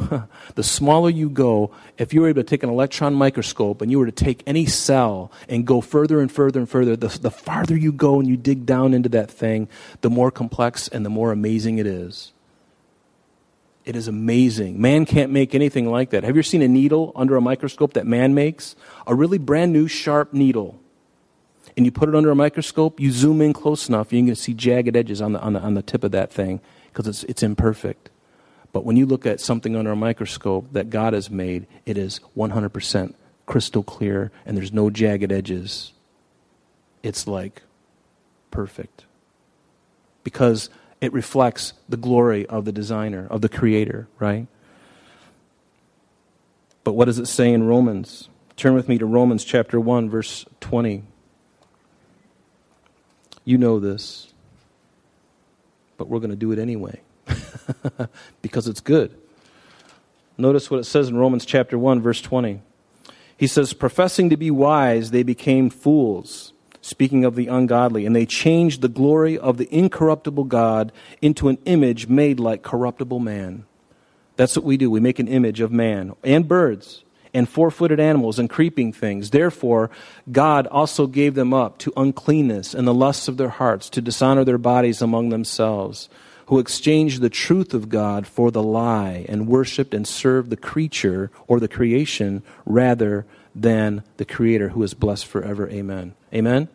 the 0.54 0.62
smaller 0.62 1.10
you 1.10 1.28
go, 1.28 1.70
if 1.98 2.12
you 2.12 2.20
were 2.20 2.28
able 2.28 2.42
to 2.42 2.48
take 2.48 2.62
an 2.62 2.70
electron 2.70 3.14
microscope 3.14 3.82
and 3.82 3.90
you 3.90 3.98
were 3.98 4.06
to 4.06 4.12
take 4.12 4.42
any 4.46 4.66
cell 4.66 5.30
and 5.48 5.66
go 5.66 5.80
further 5.80 6.20
and 6.20 6.30
further 6.30 6.60
and 6.60 6.68
further, 6.68 6.96
the, 6.96 7.08
the 7.08 7.30
farther 7.30 7.76
you 7.76 7.92
go 7.92 8.18
and 8.18 8.28
you 8.28 8.36
dig 8.36 8.66
down 8.66 8.94
into 8.94 9.08
that 9.08 9.30
thing, 9.30 9.68
the 10.00 10.10
more 10.10 10.30
complex 10.30 10.88
and 10.88 11.04
the 11.04 11.10
more 11.10 11.32
amazing 11.32 11.78
it 11.78 11.86
is. 11.86 12.32
It 13.84 13.96
is 13.96 14.08
amazing. 14.08 14.80
Man 14.80 15.06
can't 15.06 15.32
make 15.32 15.54
anything 15.54 15.90
like 15.90 16.10
that. 16.10 16.22
Have 16.24 16.36
you 16.36 16.42
seen 16.42 16.62
a 16.62 16.68
needle 16.68 17.12
under 17.16 17.36
a 17.36 17.40
microscope 17.40 17.94
that 17.94 18.06
man 18.06 18.34
makes? 18.34 18.76
A 19.06 19.14
really 19.14 19.38
brand 19.38 19.72
new 19.72 19.88
sharp 19.88 20.32
needle. 20.32 20.78
And 21.76 21.86
you 21.86 21.92
put 21.92 22.08
it 22.08 22.14
under 22.14 22.30
a 22.30 22.34
microscope, 22.34 23.00
you 23.00 23.10
zoom 23.10 23.40
in 23.40 23.52
close 23.52 23.88
enough, 23.88 24.12
you're 24.12 24.20
going 24.20 24.28
to 24.28 24.36
see 24.36 24.54
jagged 24.54 24.96
edges 24.96 25.22
on 25.22 25.32
the, 25.32 25.40
on 25.40 25.54
the, 25.54 25.60
on 25.60 25.74
the 25.74 25.82
tip 25.82 26.04
of 26.04 26.10
that 26.12 26.32
thing 26.32 26.60
because 26.92 27.06
it's, 27.06 27.24
it's 27.24 27.42
imperfect. 27.42 28.10
But 28.72 28.84
when 28.84 28.96
you 28.96 29.06
look 29.06 29.26
at 29.26 29.40
something 29.40 29.74
under 29.74 29.92
a 29.92 29.96
microscope 29.96 30.72
that 30.72 30.90
God 30.90 31.12
has 31.12 31.30
made, 31.30 31.66
it 31.86 31.98
is 31.98 32.20
100% 32.36 33.14
crystal 33.46 33.82
clear 33.82 34.30
and 34.46 34.56
there's 34.56 34.72
no 34.72 34.90
jagged 34.90 35.32
edges. 35.32 35.92
It's 37.02 37.26
like 37.26 37.62
perfect. 38.50 39.04
Because 40.22 40.70
it 41.00 41.12
reflects 41.12 41.72
the 41.88 41.96
glory 41.96 42.46
of 42.46 42.64
the 42.64 42.72
designer, 42.72 43.26
of 43.30 43.40
the 43.40 43.48
creator, 43.48 44.06
right? 44.18 44.46
But 46.84 46.92
what 46.92 47.06
does 47.06 47.18
it 47.18 47.26
say 47.26 47.52
in 47.52 47.64
Romans? 47.64 48.28
Turn 48.56 48.74
with 48.74 48.88
me 48.88 48.98
to 48.98 49.06
Romans 49.06 49.44
chapter 49.44 49.80
1, 49.80 50.10
verse 50.10 50.44
20. 50.60 51.02
You 53.44 53.58
know 53.58 53.80
this, 53.80 54.32
but 55.96 56.08
we're 56.08 56.18
going 56.20 56.30
to 56.30 56.36
do 56.36 56.52
it 56.52 56.58
anyway 56.58 57.00
because 58.42 58.68
it's 58.68 58.80
good. 58.80 59.16
Notice 60.38 60.70
what 60.70 60.80
it 60.80 60.84
says 60.84 61.08
in 61.08 61.16
Romans 61.16 61.44
chapter 61.44 61.78
1, 61.78 62.00
verse 62.00 62.20
20. 62.20 62.62
He 63.36 63.46
says, 63.46 63.72
Professing 63.72 64.30
to 64.30 64.36
be 64.36 64.50
wise, 64.50 65.10
they 65.10 65.22
became 65.22 65.70
fools 65.70 66.52
speaking 66.82 67.24
of 67.24 67.36
the 67.36 67.46
ungodly, 67.46 68.06
and 68.06 68.14
they 68.16 68.26
changed 68.26 68.80
the 68.80 68.88
glory 68.88 69.38
of 69.38 69.56
the 69.56 69.72
incorruptible 69.74 70.44
God 70.44 70.92
into 71.20 71.48
an 71.48 71.58
image 71.64 72.08
made 72.08 72.40
like 72.40 72.62
corruptible 72.62 73.18
man. 73.20 73.64
That's 74.36 74.56
what 74.56 74.64
we 74.64 74.76
do. 74.76 74.90
We 74.90 75.00
make 75.00 75.18
an 75.18 75.28
image 75.28 75.60
of 75.60 75.70
man 75.70 76.14
and 76.24 76.48
birds 76.48 77.04
and 77.32 77.48
four 77.48 77.70
footed 77.70 78.00
animals 78.00 78.38
and 78.38 78.50
creeping 78.50 78.92
things. 78.92 79.30
Therefore, 79.30 79.90
God 80.32 80.66
also 80.66 81.06
gave 81.06 81.34
them 81.34 81.52
up 81.52 81.78
to 81.78 81.92
uncleanness 81.96 82.74
and 82.74 82.88
the 82.88 82.94
lusts 82.94 83.28
of 83.28 83.36
their 83.36 83.50
hearts 83.50 83.90
to 83.90 84.00
dishonor 84.00 84.44
their 84.44 84.58
bodies 84.58 85.02
among 85.02 85.28
themselves, 85.28 86.08
who 86.50 86.58
exchanged 86.58 87.20
the 87.20 87.30
truth 87.30 87.72
of 87.72 87.88
God 87.88 88.26
for 88.26 88.50
the 88.50 88.62
lie 88.62 89.24
and 89.28 89.46
worshiped 89.46 89.94
and 89.94 90.06
served 90.06 90.50
the 90.50 90.56
creature 90.56 91.30
or 91.46 91.60
the 91.60 91.68
creation 91.68 92.42
rather 92.66 93.24
than 93.54 94.02
the 94.16 94.24
Creator 94.24 94.70
who 94.70 94.82
is 94.82 94.92
blessed 94.92 95.26
forever. 95.26 95.70
Amen. 95.70 96.12
Amen? 96.34 96.68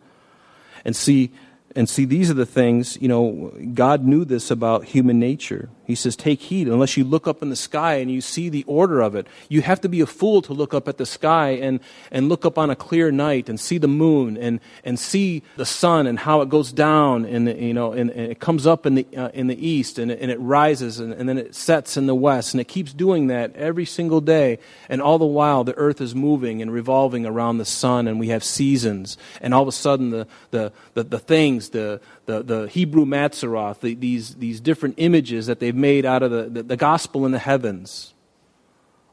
And 0.86 0.96
see, 0.96 1.30
and 1.74 1.90
see, 1.90 2.06
these 2.06 2.30
are 2.30 2.34
the 2.34 2.46
things, 2.46 2.96
you 3.02 3.08
know, 3.08 3.52
God 3.74 4.02
knew 4.02 4.24
this 4.24 4.50
about 4.50 4.86
human 4.86 5.18
nature. 5.18 5.68
He 5.86 5.94
says, 5.94 6.16
Take 6.16 6.40
heed, 6.40 6.68
unless 6.68 6.96
you 6.96 7.04
look 7.04 7.26
up 7.26 7.42
in 7.42 7.50
the 7.50 7.56
sky 7.56 7.94
and 7.94 8.10
you 8.10 8.20
see 8.20 8.48
the 8.48 8.64
order 8.66 9.00
of 9.00 9.14
it. 9.14 9.26
You 9.48 9.62
have 9.62 9.80
to 9.82 9.88
be 9.88 10.00
a 10.00 10.06
fool 10.06 10.42
to 10.42 10.52
look 10.52 10.74
up 10.74 10.88
at 10.88 10.98
the 10.98 11.06
sky 11.06 11.50
and, 11.50 11.80
and 12.10 12.28
look 12.28 12.44
up 12.44 12.58
on 12.58 12.70
a 12.70 12.76
clear 12.76 13.10
night 13.10 13.48
and 13.48 13.58
see 13.60 13.78
the 13.78 13.88
moon 13.88 14.36
and, 14.36 14.60
and 14.84 14.98
see 14.98 15.42
the 15.56 15.66
sun 15.66 16.06
and 16.06 16.18
how 16.18 16.40
it 16.40 16.48
goes 16.48 16.72
down 16.72 17.24
and, 17.24 17.48
you 17.48 17.72
know, 17.72 17.92
and, 17.92 18.10
and 18.10 18.32
it 18.32 18.40
comes 18.40 18.66
up 18.66 18.86
in 18.86 18.96
the, 18.96 19.06
uh, 19.16 19.28
in 19.28 19.46
the 19.46 19.66
east 19.66 19.98
and 19.98 20.10
and 20.10 20.30
it 20.30 20.40
rises 20.40 20.98
and, 20.98 21.12
and 21.12 21.28
then 21.28 21.38
it 21.38 21.54
sets 21.54 21.96
in 21.96 22.06
the 22.06 22.14
west. 22.14 22.54
And 22.54 22.60
it 22.60 22.68
keeps 22.68 22.92
doing 22.92 23.28
that 23.28 23.54
every 23.54 23.84
single 23.84 24.20
day. 24.20 24.58
And 24.88 25.00
all 25.00 25.18
the 25.18 25.26
while, 25.26 25.64
the 25.64 25.76
earth 25.76 26.00
is 26.00 26.14
moving 26.14 26.62
and 26.62 26.72
revolving 26.72 27.26
around 27.26 27.58
the 27.58 27.64
sun 27.64 28.08
and 28.08 28.18
we 28.18 28.28
have 28.28 28.42
seasons. 28.42 29.16
And 29.40 29.54
all 29.54 29.62
of 29.62 29.68
a 29.68 29.72
sudden, 29.72 30.10
the, 30.10 30.26
the, 30.50 30.72
the, 30.94 31.04
the 31.04 31.18
things, 31.18 31.70
the, 31.70 32.00
the, 32.26 32.42
the 32.42 32.68
Hebrew 32.68 33.04
Mazzaroth, 33.04 33.80
the, 33.80 33.94
these, 33.94 34.34
these 34.36 34.60
different 34.60 34.94
images 34.98 35.46
that 35.46 35.60
they've 35.60 35.75
made 35.76 36.04
out 36.04 36.22
of 36.22 36.30
the, 36.30 36.44
the, 36.44 36.62
the 36.62 36.76
gospel 36.76 37.26
in 37.26 37.32
the 37.32 37.38
heavens, 37.38 38.14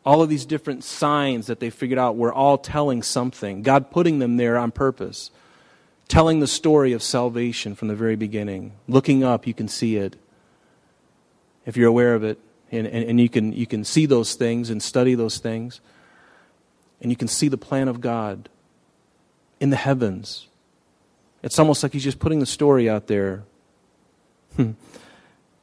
all 0.05 0.21
of 0.21 0.29
these 0.29 0.45
different 0.45 0.83
signs 0.83 1.47
that 1.47 1.59
they 1.59 1.69
figured 1.69 1.99
out 1.99 2.17
were 2.17 2.33
all 2.33 2.57
telling 2.57 3.03
something. 3.03 3.61
God 3.61 3.91
putting 3.91 4.19
them 4.19 4.37
there 4.37 4.57
on 4.57 4.71
purpose, 4.71 5.31
telling 6.07 6.39
the 6.39 6.47
story 6.47 6.93
of 6.93 7.01
salvation 7.01 7.75
from 7.75 7.87
the 7.87 7.95
very 7.95 8.15
beginning. 8.15 8.73
Looking 8.87 9.23
up, 9.23 9.47
you 9.47 9.53
can 9.53 9.67
see 9.67 9.97
it. 9.97 10.15
If 11.65 11.77
you're 11.77 11.89
aware 11.89 12.15
of 12.15 12.23
it, 12.23 12.39
and, 12.71 12.87
and, 12.87 13.09
and 13.09 13.19
you, 13.19 13.29
can, 13.29 13.53
you 13.53 13.67
can 13.67 13.83
see 13.83 14.05
those 14.05 14.35
things 14.35 14.69
and 14.69 14.81
study 14.81 15.15
those 15.15 15.37
things, 15.37 15.79
and 17.01 17.11
you 17.11 17.15
can 17.15 17.27
see 17.27 17.47
the 17.47 17.57
plan 17.57 17.87
of 17.87 18.01
God 18.01 18.49
in 19.59 19.69
the 19.69 19.75
heavens 19.77 20.47
it's 21.43 21.59
almost 21.59 21.83
like 21.83 21.91
he's 21.91 22.05
just 22.05 22.19
putting 22.19 22.39
the 22.39 22.45
story 22.45 22.89
out 22.89 23.07
there. 23.07 23.43
Hmm. 24.55 24.71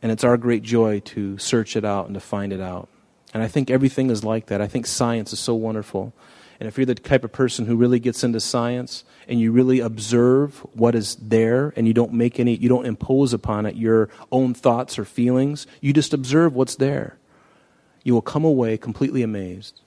And 0.02 0.11
it's 0.11 0.25
our 0.25 0.37
great 0.37 0.62
joy 0.62 1.00
to 1.00 1.38
search 1.38 1.76
it 1.76 1.85
out 1.85 2.07
and 2.07 2.14
to 2.14 2.21
find 2.21 2.52
it 2.52 2.61
out. 2.61 2.88
And 3.33 3.42
I 3.42 3.49
think 3.49 3.71
everything 3.71 4.11
is 4.11 4.25
like 4.25 4.47
that. 4.47 4.61
I 4.61 4.66
think 4.66 4.87
science 4.87 5.33
is 5.33 5.38
so 5.38 5.54
wonderful. 5.54 6.12
And 6.59 6.69
if 6.69 6.76
you're 6.76 6.87
the 6.87 6.95
type 6.95 7.25
of 7.25 7.33
person 7.33 7.66
who 7.66 7.76
really 7.76 8.00
gets 8.00 8.23
into 8.23 8.40
science 8.40 9.04
and 9.28 9.40
you 9.40 9.50
really 9.50 9.80
observe 9.80 10.59
what 10.75 10.95
is 10.95 11.16
there 11.16 11.73
and 11.76 11.87
you 11.87 11.95
don't 11.95 12.12
make 12.12 12.38
any, 12.38 12.54
you 12.54 12.69
don't 12.69 12.87
impose 12.87 13.33
upon 13.33 13.64
it 13.64 13.76
your 13.76 14.11
own 14.30 14.52
thoughts 14.52 14.99
or 14.99 15.04
feelings, 15.04 15.66
you 15.80 15.92
just 15.92 16.12
observe 16.12 16.54
what's 16.54 16.76
there, 16.76 17.16
you 18.02 18.12
will 18.12 18.21
come 18.21 18.45
away 18.45 18.76
completely 18.76 19.23
amazed. 19.23 19.80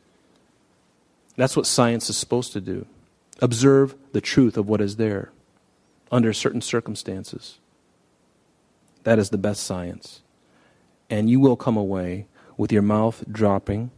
That's 1.36 1.56
what 1.56 1.68
science 1.68 2.10
is 2.10 2.18
supposed 2.18 2.54
to 2.54 2.62
do 2.62 2.86
observe 3.42 3.96
the 4.14 4.22
truth 4.22 4.58
of 4.58 4.70
what 4.70 4.80
is 4.80 4.96
there 4.96 5.32
under 6.12 6.32
certain 6.32 6.62
circumstances. 6.62 7.58
That 9.04 9.20
is 9.20 9.30
the 9.30 9.38
best 9.38 9.64
science. 9.64 10.22
And 11.10 11.30
you 11.30 11.40
will 11.40 11.56
come 11.56 11.78
away 11.78 12.28
with 12.58 12.72
your 12.72 12.82
mouth 12.82 13.24
dropping 13.32 13.92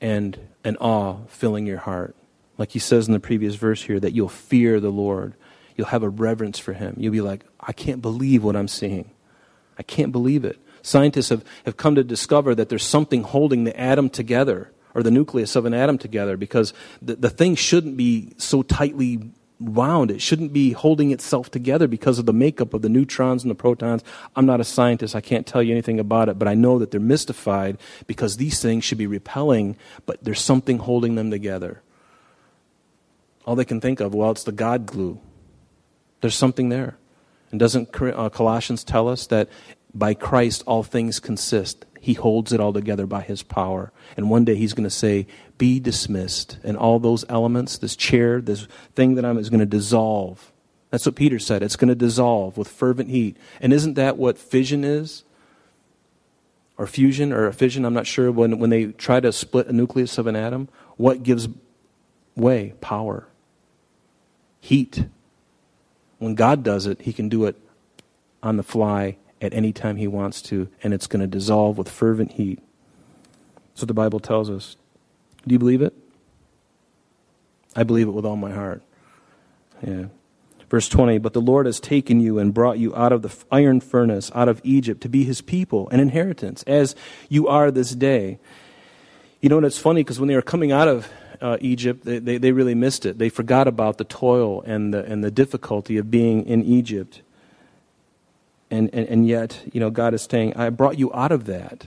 and 0.00 0.38
an 0.64 0.76
awe 0.78 1.18
filling 1.28 1.66
your 1.66 1.78
heart. 1.78 2.14
Like 2.56 2.72
he 2.72 2.78
says 2.78 3.06
in 3.06 3.12
the 3.12 3.20
previous 3.20 3.54
verse 3.56 3.82
here, 3.82 4.00
that 4.00 4.12
you'll 4.12 4.28
fear 4.28 4.80
the 4.80 4.90
Lord. 4.90 5.34
You'll 5.76 5.88
have 5.88 6.02
a 6.02 6.08
reverence 6.08 6.58
for 6.58 6.72
him. 6.72 6.94
You'll 6.98 7.12
be 7.12 7.20
like, 7.20 7.44
I 7.60 7.72
can't 7.72 8.00
believe 8.00 8.44
what 8.44 8.56
I'm 8.56 8.68
seeing. 8.68 9.10
I 9.78 9.82
can't 9.82 10.12
believe 10.12 10.44
it. 10.44 10.58
Scientists 10.82 11.30
have, 11.30 11.44
have 11.64 11.76
come 11.76 11.94
to 11.94 12.04
discover 12.04 12.54
that 12.54 12.68
there's 12.68 12.84
something 12.84 13.22
holding 13.22 13.64
the 13.64 13.78
atom 13.78 14.08
together, 14.08 14.70
or 14.94 15.02
the 15.02 15.10
nucleus 15.10 15.56
of 15.56 15.64
an 15.64 15.74
atom 15.74 15.98
together, 15.98 16.36
because 16.36 16.72
the, 17.02 17.16
the 17.16 17.30
thing 17.30 17.56
shouldn't 17.56 17.96
be 17.96 18.34
so 18.36 18.62
tightly 18.62 19.30
wound. 19.60 20.10
It 20.10 20.20
shouldn't 20.20 20.52
be 20.52 20.72
holding 20.72 21.10
itself 21.10 21.50
together 21.50 21.86
because 21.86 22.18
of 22.18 22.26
the 22.26 22.32
makeup 22.32 22.74
of 22.74 22.82
the 22.82 22.88
neutrons 22.88 23.42
and 23.42 23.50
the 23.50 23.54
protons. 23.54 24.02
I'm 24.34 24.46
not 24.46 24.60
a 24.60 24.64
scientist. 24.64 25.14
I 25.14 25.20
can't 25.20 25.46
tell 25.46 25.62
you 25.62 25.72
anything 25.72 26.00
about 26.00 26.28
it, 26.28 26.38
but 26.38 26.48
I 26.48 26.54
know 26.54 26.78
that 26.78 26.90
they're 26.90 27.00
mystified 27.00 27.78
because 28.06 28.36
these 28.36 28.60
things 28.60 28.84
should 28.84 28.98
be 28.98 29.06
repelling, 29.06 29.76
but 30.06 30.22
there's 30.22 30.40
something 30.40 30.78
holding 30.78 31.14
them 31.14 31.30
together. 31.30 31.82
All 33.46 33.56
they 33.56 33.64
can 33.64 33.80
think 33.80 34.00
of, 34.00 34.14
well, 34.14 34.30
it's 34.30 34.44
the 34.44 34.52
God 34.52 34.86
glue. 34.86 35.20
There's 36.20 36.34
something 36.34 36.70
there. 36.70 36.96
And 37.50 37.60
doesn't 37.60 37.94
uh, 38.00 38.30
Colossians 38.30 38.82
tell 38.82 39.08
us 39.08 39.26
that 39.28 39.48
by 39.94 40.14
Christ 40.14 40.64
all 40.66 40.82
things 40.82 41.20
consist? 41.20 41.84
He 42.04 42.12
holds 42.12 42.52
it 42.52 42.60
all 42.60 42.74
together 42.74 43.06
by 43.06 43.22
His 43.22 43.42
power. 43.42 43.90
And 44.14 44.28
one 44.28 44.44
day 44.44 44.56
He's 44.56 44.74
going 44.74 44.84
to 44.84 44.90
say, 44.90 45.26
Be 45.56 45.80
dismissed. 45.80 46.58
And 46.62 46.76
all 46.76 46.98
those 46.98 47.24
elements, 47.30 47.78
this 47.78 47.96
chair, 47.96 48.42
this 48.42 48.68
thing 48.94 49.14
that 49.14 49.24
I'm, 49.24 49.38
is 49.38 49.48
going 49.48 49.60
to 49.60 49.66
dissolve. 49.66 50.52
That's 50.90 51.06
what 51.06 51.14
Peter 51.14 51.38
said. 51.38 51.62
It's 51.62 51.76
going 51.76 51.88
to 51.88 51.94
dissolve 51.94 52.58
with 52.58 52.68
fervent 52.68 53.08
heat. 53.08 53.38
And 53.58 53.72
isn't 53.72 53.94
that 53.94 54.18
what 54.18 54.36
fission 54.36 54.84
is? 54.84 55.24
Or 56.76 56.86
fusion, 56.86 57.32
or 57.32 57.50
fission, 57.52 57.86
I'm 57.86 57.94
not 57.94 58.06
sure. 58.06 58.30
When, 58.30 58.58
when 58.58 58.68
they 58.68 58.88
try 58.88 59.20
to 59.20 59.32
split 59.32 59.68
a 59.68 59.72
nucleus 59.72 60.18
of 60.18 60.26
an 60.26 60.36
atom, 60.36 60.68
what 60.98 61.22
gives 61.22 61.48
way? 62.36 62.74
Power. 62.82 63.28
Heat. 64.60 65.06
When 66.18 66.34
God 66.34 66.62
does 66.62 66.84
it, 66.84 67.00
He 67.00 67.14
can 67.14 67.30
do 67.30 67.46
it 67.46 67.56
on 68.42 68.58
the 68.58 68.62
fly 68.62 69.16
at 69.44 69.54
any 69.54 69.72
time 69.72 69.96
he 69.96 70.08
wants 70.08 70.42
to, 70.42 70.68
and 70.82 70.94
it's 70.94 71.06
going 71.06 71.20
to 71.20 71.26
dissolve 71.26 71.78
with 71.78 71.88
fervent 71.88 72.32
heat. 72.32 72.60
So 73.74 73.86
the 73.86 73.94
Bible 73.94 74.20
tells 74.20 74.50
us. 74.50 74.76
Do 75.46 75.52
you 75.52 75.58
believe 75.58 75.82
it? 75.82 75.94
I 77.76 77.82
believe 77.82 78.08
it 78.08 78.12
with 78.12 78.24
all 78.24 78.36
my 78.36 78.52
heart. 78.52 78.82
Yeah. 79.86 80.06
Verse 80.70 80.88
20, 80.88 81.18
but 81.18 81.34
the 81.34 81.40
Lord 81.40 81.66
has 81.66 81.78
taken 81.78 82.20
you 82.20 82.38
and 82.38 82.54
brought 82.54 82.78
you 82.78 82.96
out 82.96 83.12
of 83.12 83.22
the 83.22 83.32
iron 83.52 83.80
furnace, 83.80 84.30
out 84.34 84.48
of 84.48 84.60
Egypt, 84.64 85.02
to 85.02 85.08
be 85.08 85.24
his 85.24 85.40
people, 85.40 85.88
an 85.90 86.00
inheritance, 86.00 86.62
as 86.64 86.96
you 87.28 87.46
are 87.46 87.70
this 87.70 87.90
day. 87.92 88.38
You 89.40 89.50
know, 89.50 89.58
and 89.58 89.66
it's 89.66 89.78
funny 89.78 90.02
because 90.02 90.18
when 90.18 90.28
they 90.28 90.34
were 90.34 90.42
coming 90.42 90.72
out 90.72 90.88
of 90.88 91.08
uh, 91.40 91.58
Egypt, 91.60 92.04
they, 92.04 92.18
they, 92.18 92.38
they 92.38 92.52
really 92.52 92.74
missed 92.74 93.04
it. 93.04 93.18
They 93.18 93.28
forgot 93.28 93.68
about 93.68 93.98
the 93.98 94.04
toil 94.04 94.62
and 94.62 94.94
the, 94.94 95.04
and 95.04 95.22
the 95.22 95.30
difficulty 95.30 95.98
of 95.98 96.10
being 96.10 96.46
in 96.46 96.64
Egypt. 96.64 97.20
And, 98.70 98.90
and, 98.92 99.08
and 99.08 99.26
yet, 99.28 99.62
you 99.72 99.80
know, 99.80 99.90
God 99.90 100.14
is 100.14 100.22
saying, 100.22 100.54
I 100.56 100.70
brought 100.70 100.98
you 100.98 101.12
out 101.12 101.32
of 101.32 101.44
that. 101.46 101.86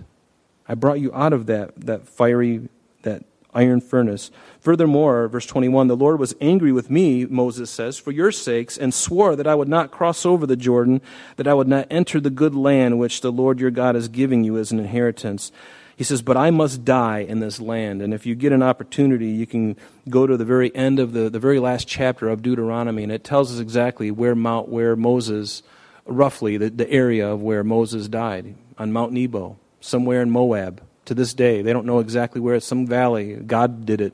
I 0.67 0.75
brought 0.75 0.99
you 0.99 1.13
out 1.13 1.33
of 1.33 1.45
that, 1.47 1.79
that 1.81 2.07
fiery, 2.07 2.69
that 3.03 3.23
iron 3.53 3.81
furnace. 3.81 4.29
Furthermore, 4.59 5.27
verse 5.27 5.45
21, 5.45 5.87
the 5.87 5.95
Lord 5.95 6.19
was 6.19 6.35
angry 6.39 6.71
with 6.71 6.89
me, 6.89 7.25
Moses 7.25 7.69
says, 7.69 7.97
for 7.97 8.11
your 8.11 8.31
sakes, 8.31 8.77
and 8.77 8.93
swore 8.93 9.35
that 9.35 9.47
I 9.47 9.55
would 9.55 9.67
not 9.67 9.91
cross 9.91 10.25
over 10.25 10.45
the 10.45 10.55
Jordan, 10.55 11.01
that 11.37 11.47
I 11.47 11.53
would 11.53 11.67
not 11.67 11.87
enter 11.89 12.19
the 12.19 12.29
good 12.29 12.53
land 12.53 12.99
which 12.99 13.21
the 13.21 13.31
Lord 13.31 13.59
your 13.59 13.71
God 13.71 13.95
is 13.95 14.07
giving 14.07 14.43
you 14.43 14.57
as 14.57 14.71
an 14.71 14.79
inheritance. 14.79 15.51
He 15.95 16.03
says, 16.03 16.21
But 16.21 16.37
I 16.37 16.51
must 16.51 16.85
die 16.85 17.19
in 17.19 17.39
this 17.39 17.59
land. 17.59 18.03
And 18.03 18.13
if 18.13 18.25
you 18.25 18.35
get 18.35 18.51
an 18.51 18.61
opportunity, 18.61 19.29
you 19.29 19.47
can 19.47 19.75
go 20.07 20.27
to 20.27 20.37
the 20.37 20.45
very 20.45 20.73
end 20.75 20.99
of 20.99 21.13
the, 21.13 21.29
the 21.29 21.39
very 21.39 21.59
last 21.59 21.87
chapter 21.87 22.29
of 22.29 22.43
Deuteronomy, 22.43 23.01
and 23.01 23.11
it 23.11 23.23
tells 23.23 23.51
us 23.51 23.59
exactly 23.59 24.11
where 24.11 24.35
Mount, 24.35 24.69
where 24.69 24.95
Moses, 24.95 25.63
roughly 26.07 26.57
the, 26.57 26.69
the 26.69 26.89
area 26.89 27.29
of 27.29 27.41
where 27.41 27.63
Moses 27.63 28.07
died, 28.07 28.55
on 28.77 28.91
Mount 28.91 29.11
Nebo, 29.11 29.57
somewhere 29.79 30.21
in 30.21 30.29
Moab. 30.29 30.81
To 31.05 31.13
this 31.13 31.33
day, 31.33 31.61
they 31.61 31.71
don't 31.71 31.85
know 31.85 31.99
exactly 31.99 32.41
where. 32.41 32.55
It's 32.55 32.65
some 32.65 32.85
valley. 32.85 33.35
God 33.35 33.85
did 33.85 34.01
it. 34.01 34.13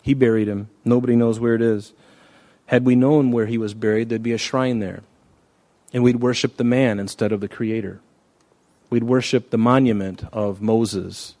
He 0.00 0.14
buried 0.14 0.48
him. 0.48 0.68
Nobody 0.84 1.14
knows 1.14 1.38
where 1.38 1.54
it 1.54 1.62
is. 1.62 1.92
Had 2.66 2.84
we 2.86 2.96
known 2.96 3.30
where 3.32 3.46
he 3.46 3.58
was 3.58 3.74
buried, 3.74 4.08
there'd 4.08 4.22
be 4.22 4.32
a 4.32 4.38
shrine 4.38 4.78
there. 4.78 5.02
And 5.92 6.02
we'd 6.02 6.20
worship 6.20 6.56
the 6.56 6.64
man 6.64 6.98
instead 6.98 7.32
of 7.32 7.40
the 7.40 7.48
creator. 7.48 8.00
We'd 8.88 9.04
worship 9.04 9.50
the 9.50 9.58
monument 9.58 10.24
of 10.32 10.62
Moses. 10.62 11.34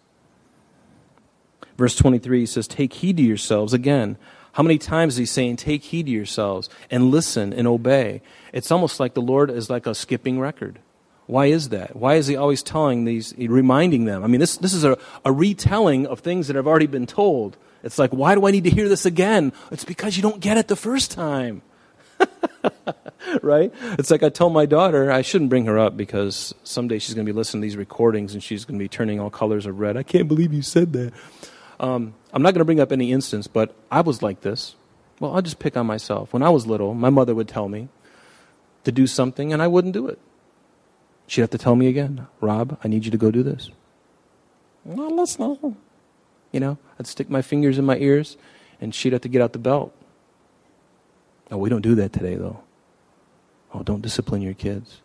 Verse 1.78 1.96
23 1.96 2.44
says, 2.46 2.68
Take 2.68 2.92
heed 2.94 3.16
to 3.16 3.22
yourselves. 3.22 3.72
Again, 3.72 4.16
how 4.52 4.62
many 4.62 4.78
times 4.78 5.14
is 5.14 5.18
he 5.18 5.26
saying, 5.26 5.56
Take 5.56 5.84
heed 5.84 6.06
to 6.06 6.12
yourselves 6.12 6.68
and 6.90 7.10
listen 7.10 7.52
and 7.52 7.66
obey? 7.66 8.22
It's 8.52 8.70
almost 8.70 9.00
like 9.00 9.14
the 9.14 9.22
Lord 9.22 9.50
is 9.50 9.70
like 9.70 9.86
a 9.86 9.94
skipping 9.94 10.38
record. 10.38 10.78
Why 11.26 11.46
is 11.46 11.70
that? 11.70 11.96
Why 11.96 12.16
is 12.16 12.26
he 12.26 12.36
always 12.36 12.62
telling 12.62 13.04
these, 13.04 13.34
reminding 13.38 14.04
them? 14.04 14.22
I 14.24 14.26
mean, 14.26 14.40
this, 14.40 14.56
this 14.58 14.74
is 14.74 14.84
a, 14.84 14.98
a 15.24 15.32
retelling 15.32 16.06
of 16.06 16.20
things 16.20 16.48
that 16.48 16.56
have 16.56 16.66
already 16.66 16.86
been 16.86 17.06
told. 17.06 17.56
It's 17.82 17.98
like, 17.98 18.10
why 18.10 18.34
do 18.34 18.46
I 18.46 18.50
need 18.50 18.64
to 18.64 18.70
hear 18.70 18.88
this 18.88 19.06
again? 19.06 19.52
It's 19.70 19.84
because 19.84 20.16
you 20.16 20.22
don't 20.22 20.40
get 20.40 20.58
it 20.58 20.68
the 20.68 20.76
first 20.76 21.10
time. 21.10 21.62
right? 23.42 23.72
It's 23.98 24.10
like 24.10 24.22
I 24.22 24.28
tell 24.28 24.50
my 24.50 24.66
daughter, 24.66 25.10
I 25.10 25.22
shouldn't 25.22 25.50
bring 25.50 25.64
her 25.66 25.78
up 25.78 25.96
because 25.96 26.54
someday 26.64 26.98
she's 26.98 27.14
going 27.14 27.26
to 27.26 27.32
be 27.32 27.36
listening 27.36 27.62
to 27.62 27.66
these 27.66 27.76
recordings 27.76 28.34
and 28.34 28.42
she's 28.42 28.64
going 28.64 28.78
to 28.78 28.84
be 28.84 28.88
turning 28.88 29.20
all 29.20 29.30
colors 29.30 29.66
of 29.66 29.80
red. 29.80 29.96
I 29.96 30.02
can't 30.02 30.28
believe 30.28 30.52
you 30.52 30.62
said 30.62 30.92
that. 30.92 31.12
Um, 31.82 32.14
I'm 32.32 32.42
not 32.42 32.54
going 32.54 32.60
to 32.60 32.64
bring 32.64 32.80
up 32.80 32.92
any 32.92 33.12
instance, 33.12 33.48
but 33.48 33.74
I 33.90 34.00
was 34.00 34.22
like 34.22 34.40
this. 34.40 34.76
Well, 35.18 35.34
I'll 35.34 35.42
just 35.42 35.58
pick 35.58 35.76
on 35.76 35.86
myself. 35.86 36.32
When 36.32 36.42
I 36.42 36.48
was 36.48 36.66
little, 36.66 36.94
my 36.94 37.10
mother 37.10 37.34
would 37.34 37.48
tell 37.48 37.68
me 37.68 37.88
to 38.84 38.92
do 38.92 39.06
something 39.06 39.52
and 39.52 39.60
I 39.60 39.66
wouldn't 39.66 39.92
do 39.92 40.06
it. 40.06 40.18
She'd 41.26 41.40
have 41.42 41.50
to 41.50 41.58
tell 41.58 41.76
me 41.76 41.88
again, 41.88 42.26
Rob, 42.40 42.78
I 42.82 42.88
need 42.88 43.04
you 43.04 43.10
to 43.10 43.18
go 43.18 43.30
do 43.30 43.42
this. 43.42 43.70
No, 44.84 45.08
let's 45.08 45.38
not. 45.38 45.58
You 46.52 46.60
know, 46.60 46.78
I'd 46.98 47.06
stick 47.06 47.28
my 47.28 47.42
fingers 47.42 47.78
in 47.78 47.84
my 47.84 47.96
ears 47.96 48.36
and 48.80 48.94
she'd 48.94 49.12
have 49.12 49.22
to 49.22 49.28
get 49.28 49.42
out 49.42 49.52
the 49.52 49.58
belt. 49.58 49.94
Oh, 51.50 51.58
we 51.58 51.68
don't 51.68 51.82
do 51.82 51.94
that 51.96 52.12
today, 52.12 52.34
though. 52.34 52.60
Oh, 53.74 53.82
don't 53.82 54.02
discipline 54.02 54.42
your 54.42 54.54
kids. 54.54 55.00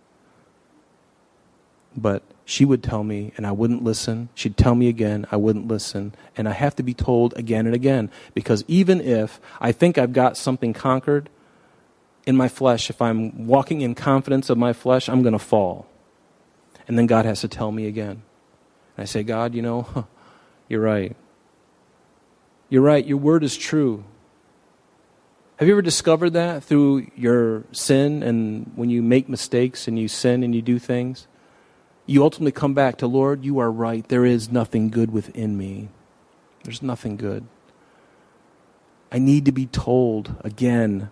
But 1.96 2.24
she 2.50 2.64
would 2.64 2.82
tell 2.82 3.04
me, 3.04 3.34
and 3.36 3.46
I 3.46 3.52
wouldn't 3.52 3.84
listen. 3.84 4.30
She'd 4.34 4.56
tell 4.56 4.74
me 4.74 4.88
again, 4.88 5.28
I 5.30 5.36
wouldn't 5.36 5.68
listen. 5.68 6.16
And 6.38 6.48
I 6.48 6.54
have 6.54 6.78
to 6.78 6.84
be 6.84 6.94
told 6.94 7.34
again 7.36 7.66
and 7.66 7.76
again. 7.76 8.10
Because 8.34 8.64
even 8.70 9.02
if 9.02 9.42
I 9.60 9.74
think 9.74 9.98
I've 9.98 10.14
got 10.14 10.38
something 10.38 10.72
conquered 10.72 11.30
in 12.26 12.38
my 12.38 12.48
flesh, 12.48 12.90
if 12.90 13.02
I'm 13.02 13.48
walking 13.48 13.82
in 13.82 13.96
confidence 13.96 14.50
of 14.50 14.58
my 14.58 14.72
flesh, 14.72 15.10
I'm 15.10 15.24
going 15.24 15.34
to 15.34 15.40
fall. 15.40 15.88
And 16.88 16.98
then 16.98 17.06
God 17.06 17.26
has 17.26 17.42
to 17.42 17.50
tell 17.50 17.70
me 17.70 17.86
again. 17.86 18.22
And 18.96 19.04
I 19.04 19.04
say, 19.04 19.24
God, 19.24 19.54
you 19.54 19.62
know, 19.62 19.82
huh, 19.82 20.04
you're 20.70 20.80
right. 20.80 21.18
You're 22.70 22.82
right. 22.82 23.06
Your 23.06 23.18
word 23.18 23.44
is 23.44 23.58
true. 23.58 24.06
Have 25.58 25.68
you 25.68 25.74
ever 25.74 25.82
discovered 25.82 26.30
that 26.30 26.64
through 26.64 27.12
your 27.18 27.66
sin 27.74 28.24
and 28.24 28.72
when 28.78 28.90
you 28.90 29.04
make 29.04 29.28
mistakes 29.28 29.86
and 29.90 30.00
you 30.00 30.08
sin 30.08 30.44
and 30.44 30.56
you 30.56 30.62
do 30.62 30.80
things? 30.80 31.28
You 32.08 32.24
ultimately 32.24 32.54
come 32.54 32.74
back 32.74 32.98
to, 33.00 33.08
Lord, 33.08 33.44
you 33.44 33.60
are 33.60 33.70
right. 33.70 34.08
There 34.08 34.26
is 34.26 34.50
nothing 34.50 34.90
good 34.90 35.12
within 35.12 35.58
me. 35.58 35.90
There's 36.64 36.82
nothing 36.82 37.18
good. 37.18 37.46
I 39.12 39.20
need 39.20 39.46
to 39.46 39.52
be 39.52 39.68
told 39.68 40.36
again 40.42 41.10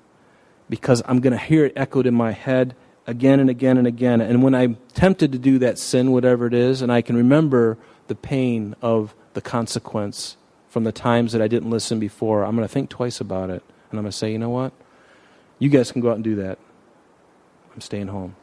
because 0.70 1.04
I'm 1.06 1.20
going 1.20 1.34
to 1.34 1.40
hear 1.40 1.66
it 1.66 1.74
echoed 1.76 2.08
in 2.08 2.14
my 2.14 2.32
head 2.32 2.76
again 3.08 3.40
and 3.40 3.50
again 3.50 3.78
and 3.78 3.86
again. 3.86 4.22
And 4.22 4.42
when 4.42 4.56
I'm 4.56 4.78
tempted 4.94 5.34
to 5.34 5.38
do 5.38 5.60
that 5.60 5.78
sin, 5.78 6.12
whatever 6.12 6.48
it 6.48 6.54
is, 6.54 6.82
and 6.82 6.92
I 6.92 7.02
can 7.02 7.18
remember 7.18 7.78
the 8.08 8.16
pain 8.16 8.76
of 8.82 9.14
the 9.34 9.42
consequence 9.42 10.38
from 10.70 10.86
the 10.86 10.92
times 10.92 11.34
that 11.34 11.42
I 11.42 11.48
didn't 11.48 11.70
listen 11.70 12.00
before, 12.00 12.44
I'm 12.44 12.56
going 12.56 12.68
to 12.68 12.74
think 12.74 12.90
twice 12.90 13.20
about 13.20 13.50
it. 13.50 13.64
And 13.92 14.00
I'm 14.00 14.04
going 14.04 14.12
to 14.12 14.18
say, 14.18 14.32
you 14.32 14.40
know 14.40 14.50
what? 14.50 14.74
You 15.60 15.70
guys 15.70 15.92
can 15.92 16.02
go 16.02 16.10
out 16.10 16.16
and 16.16 16.24
do 16.24 16.36
that. 16.36 16.58
I'm 17.74 17.82
staying 17.82 18.08
home. 18.08 18.36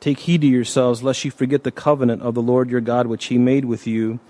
Take 0.00 0.20
heed 0.20 0.42
to 0.42 0.46
yourselves, 0.46 1.02
lest 1.02 1.24
you 1.24 1.30
forget 1.30 1.64
the 1.64 1.70
covenant 1.70 2.22
of 2.22 2.34
the 2.34 2.42
Lord 2.42 2.70
your 2.70 2.80
God, 2.80 3.06
which 3.06 3.26
he 3.26 3.38
made 3.38 3.64
with 3.64 3.86
you, 3.86 4.20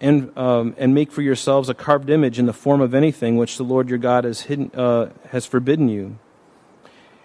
and, 0.00 0.36
um, 0.38 0.74
and 0.78 0.94
make 0.94 1.12
for 1.12 1.22
yourselves 1.22 1.68
a 1.68 1.74
carved 1.74 2.08
image 2.08 2.38
in 2.38 2.46
the 2.46 2.52
form 2.52 2.80
of 2.80 2.94
anything 2.94 3.36
which 3.36 3.58
the 3.58 3.62
Lord 3.62 3.88
your 3.90 3.98
God 3.98 4.24
has, 4.24 4.42
hidden, 4.42 4.70
uh, 4.74 5.10
has 5.28 5.44
forbidden 5.44 5.88
you. 5.88 6.18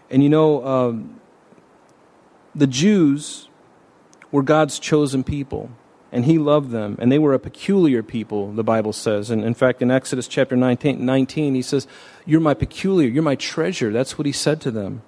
And 0.09 0.21
you 0.21 0.29
know, 0.29 0.65
um, 0.65 1.19
the 2.53 2.67
Jews 2.67 3.49
were 4.31 4.43
God's 4.43 4.79
chosen 4.79 5.23
people, 5.23 5.69
and 6.11 6.25
He 6.25 6.37
loved 6.37 6.71
them, 6.71 6.97
and 6.99 7.11
they 7.11 7.19
were 7.19 7.33
a 7.33 7.39
peculiar 7.39 8.03
people, 8.03 8.51
the 8.51 8.63
Bible 8.63 8.93
says. 8.93 9.29
And 9.29 9.43
in 9.43 9.53
fact, 9.53 9.81
in 9.81 9.89
Exodus 9.89 10.27
chapter 10.27 10.55
19, 10.55 11.03
19 11.05 11.55
He 11.55 11.61
says, 11.61 11.87
You're 12.25 12.41
my 12.41 12.53
peculiar, 12.53 13.09
you're 13.09 13.23
my 13.23 13.35
treasure. 13.35 13.91
That's 13.91 14.17
what 14.17 14.25
He 14.25 14.31
said 14.31 14.61
to 14.61 14.71
them, 14.71 15.01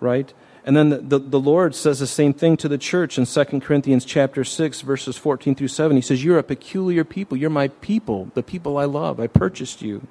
right? 0.00 0.32
And 0.64 0.74
then 0.74 1.08
the, 1.08 1.18
the, 1.18 1.40
Lord 1.40 1.74
says 1.74 1.98
the 1.98 2.06
same 2.06 2.32
thing 2.32 2.56
to 2.56 2.68
the 2.68 2.78
church 2.78 3.18
in 3.18 3.26
2 3.26 3.60
Corinthians 3.60 4.06
chapter 4.06 4.44
6, 4.44 4.80
verses 4.80 5.16
14 5.18 5.54
through 5.54 5.68
7. 5.68 5.94
He 5.94 6.00
says, 6.00 6.24
You're 6.24 6.38
a 6.38 6.42
peculiar 6.42 7.04
people. 7.04 7.36
You're 7.36 7.50
my 7.50 7.68
people, 7.68 8.30
the 8.32 8.42
people 8.42 8.78
I 8.78 8.86
love. 8.86 9.20
I 9.20 9.26
purchased 9.26 9.82
you. 9.82 10.06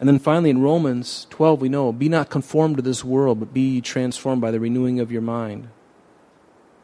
And 0.00 0.08
then 0.08 0.18
finally 0.18 0.50
in 0.50 0.62
Romans 0.62 1.28
12, 1.30 1.60
we 1.60 1.68
know, 1.68 1.92
Be 1.92 2.08
not 2.08 2.28
conformed 2.28 2.76
to 2.76 2.82
this 2.82 3.04
world, 3.04 3.38
but 3.38 3.54
be 3.54 3.80
transformed 3.80 4.40
by 4.40 4.50
the 4.50 4.58
renewing 4.58 4.98
of 4.98 5.12
your 5.12 5.22
mind. 5.22 5.68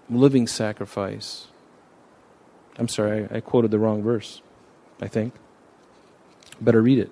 Living 0.09 0.47
sacrifice. 0.47 1.49
I'm 2.79 2.89
sorry, 2.89 3.27
I, 3.31 3.39
I 3.39 3.41
quoted 3.41 3.73
the 3.73 3.79
wrong 3.81 4.05
verse, 4.05 4.41
I 5.01 5.09
think. 5.09 5.35
Better 6.61 6.81
read 6.81 7.01
it. 7.01 7.11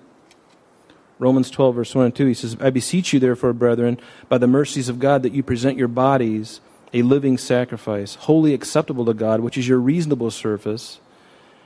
Romans 1.19 1.49
12, 1.49 1.75
verse 1.75 1.95
1 1.95 2.05
and 2.05 2.15
2, 2.15 2.25
he 2.25 2.33
says, 2.33 2.57
I 2.59 2.69
beseech 2.69 3.13
you, 3.13 3.19
therefore, 3.19 3.53
brethren, 3.53 3.99
by 4.29 4.37
the 4.37 4.47
mercies 4.47 4.89
of 4.89 4.99
God, 4.99 5.23
that 5.23 5.33
you 5.33 5.43
present 5.43 5.77
your 5.77 5.87
bodies 5.87 6.59
a 6.93 7.01
living 7.01 7.37
sacrifice, 7.37 8.15
holy 8.15 8.53
acceptable 8.53 9.05
to 9.05 9.13
God, 9.13 9.39
which 9.39 9.57
is 9.57 9.67
your 9.67 9.79
reasonable 9.79 10.31
service. 10.31 10.99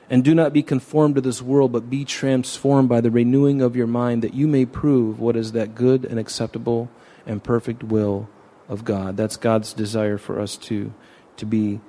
And 0.10 0.24
do 0.24 0.34
not 0.34 0.54
be 0.54 0.64
conformed 0.64 1.16
to 1.16 1.22
this 1.22 1.42
world, 1.42 1.74
but 1.74 1.90
be 1.90 2.06
transformed 2.06 2.88
by 2.88 3.02
the 3.02 3.12
renewing 3.12 3.62
of 3.62 3.76
your 3.76 3.88
mind, 3.88 4.24
that 4.24 4.34
you 4.34 4.48
may 4.48 4.66
prove 4.66 5.20
what 5.20 5.36
is 5.36 5.52
that 5.52 5.76
good 5.76 6.06
and 6.06 6.18
acceptable 6.18 6.90
and 7.26 7.44
perfect 7.44 7.84
will 7.84 8.30
of 8.70 8.86
God. 8.86 9.18
That's 9.18 9.36
God's 9.36 9.74
desire 9.74 10.18
for 10.18 10.40
us 10.40 10.56
to, 10.58 10.94
to 11.36 11.46
be 11.46 11.82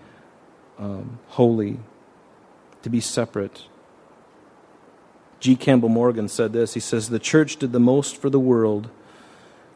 um, 0.78 1.20
holy, 1.28 1.78
to 2.82 2.90
be 2.90 3.00
separate. 3.00 3.66
G. 5.40 5.54
Campbell 5.56 5.88
Morgan 5.88 6.28
said 6.28 6.52
this 6.52 6.74
He 6.74 6.80
says, 6.80 7.08
The 7.08 7.18
church 7.18 7.56
did 7.56 7.72
the 7.72 7.80
most 7.80 8.16
for 8.16 8.30
the 8.30 8.40
world 8.40 8.90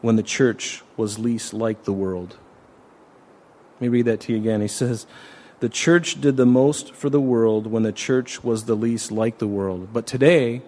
when 0.01 0.15
the 0.15 0.23
church 0.23 0.81
was 0.97 1.17
least 1.17 1.53
like 1.53 1.83
the 1.85 1.93
world. 1.93 2.37
Let 3.75 3.81
me 3.81 3.87
read 3.87 4.05
that 4.05 4.21
to 4.21 4.33
you 4.33 4.37
again. 4.37 4.61
He 4.61 4.67
says, 4.67 5.07
the 5.63 5.69
church 5.69 6.19
did 6.19 6.35
the 6.35 6.45
most 6.45 6.93
for 6.93 7.09
the 7.09 7.21
world 7.21 7.67
when 7.67 7.83
the 7.83 7.93
church 7.93 8.43
was 8.43 8.65
the 8.65 8.75
least 8.75 9.13
like 9.13 9.37
the 9.37 9.47
world. 9.47 9.93
But 9.93 10.05
today, 10.05 10.61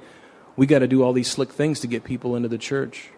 we 0.56 0.66
got 0.66 0.80
to 0.80 0.88
do 0.88 1.04
all 1.04 1.12
these 1.12 1.30
slick 1.30 1.52
things 1.52 1.82
to 1.82 1.88
get 1.88 2.06
people 2.06 2.34
into 2.34 2.48
the 2.48 2.58
church. 2.58 3.10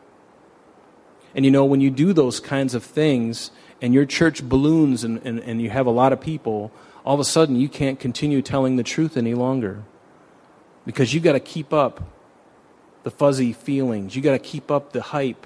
And 1.36 1.46
you 1.46 1.52
know, 1.52 1.66
when 1.66 1.80
you 1.80 1.92
do 1.92 2.14
those 2.14 2.40
kinds 2.40 2.74
of 2.74 2.84
things 2.84 3.52
and 3.80 3.94
your 3.94 4.08
church 4.08 4.42
balloons 4.42 5.04
and, 5.04 5.22
and, 5.24 5.40
and 5.42 5.62
you 5.62 5.70
have 5.70 5.86
a 5.86 5.92
lot 5.92 6.12
of 6.12 6.20
people, 6.20 6.72
all 7.06 7.14
of 7.14 7.20
a 7.20 7.24
sudden 7.24 7.56
you 7.56 7.70
can't 7.70 8.00
continue 8.00 8.42
telling 8.42 8.78
the 8.78 8.84
truth 8.84 9.16
any 9.16 9.36
longer. 9.36 9.84
Because 10.88 11.14
you 11.14 11.20
got 11.20 11.34
to 11.34 11.42
keep 11.42 11.74
up 11.74 12.02
the 13.04 13.12
fuzzy 13.12 13.52
feelings, 13.52 14.16
you 14.16 14.22
got 14.22 14.32
to 14.32 14.40
keep 14.40 14.72
up 14.72 14.94
the 14.94 15.02
hype. 15.02 15.46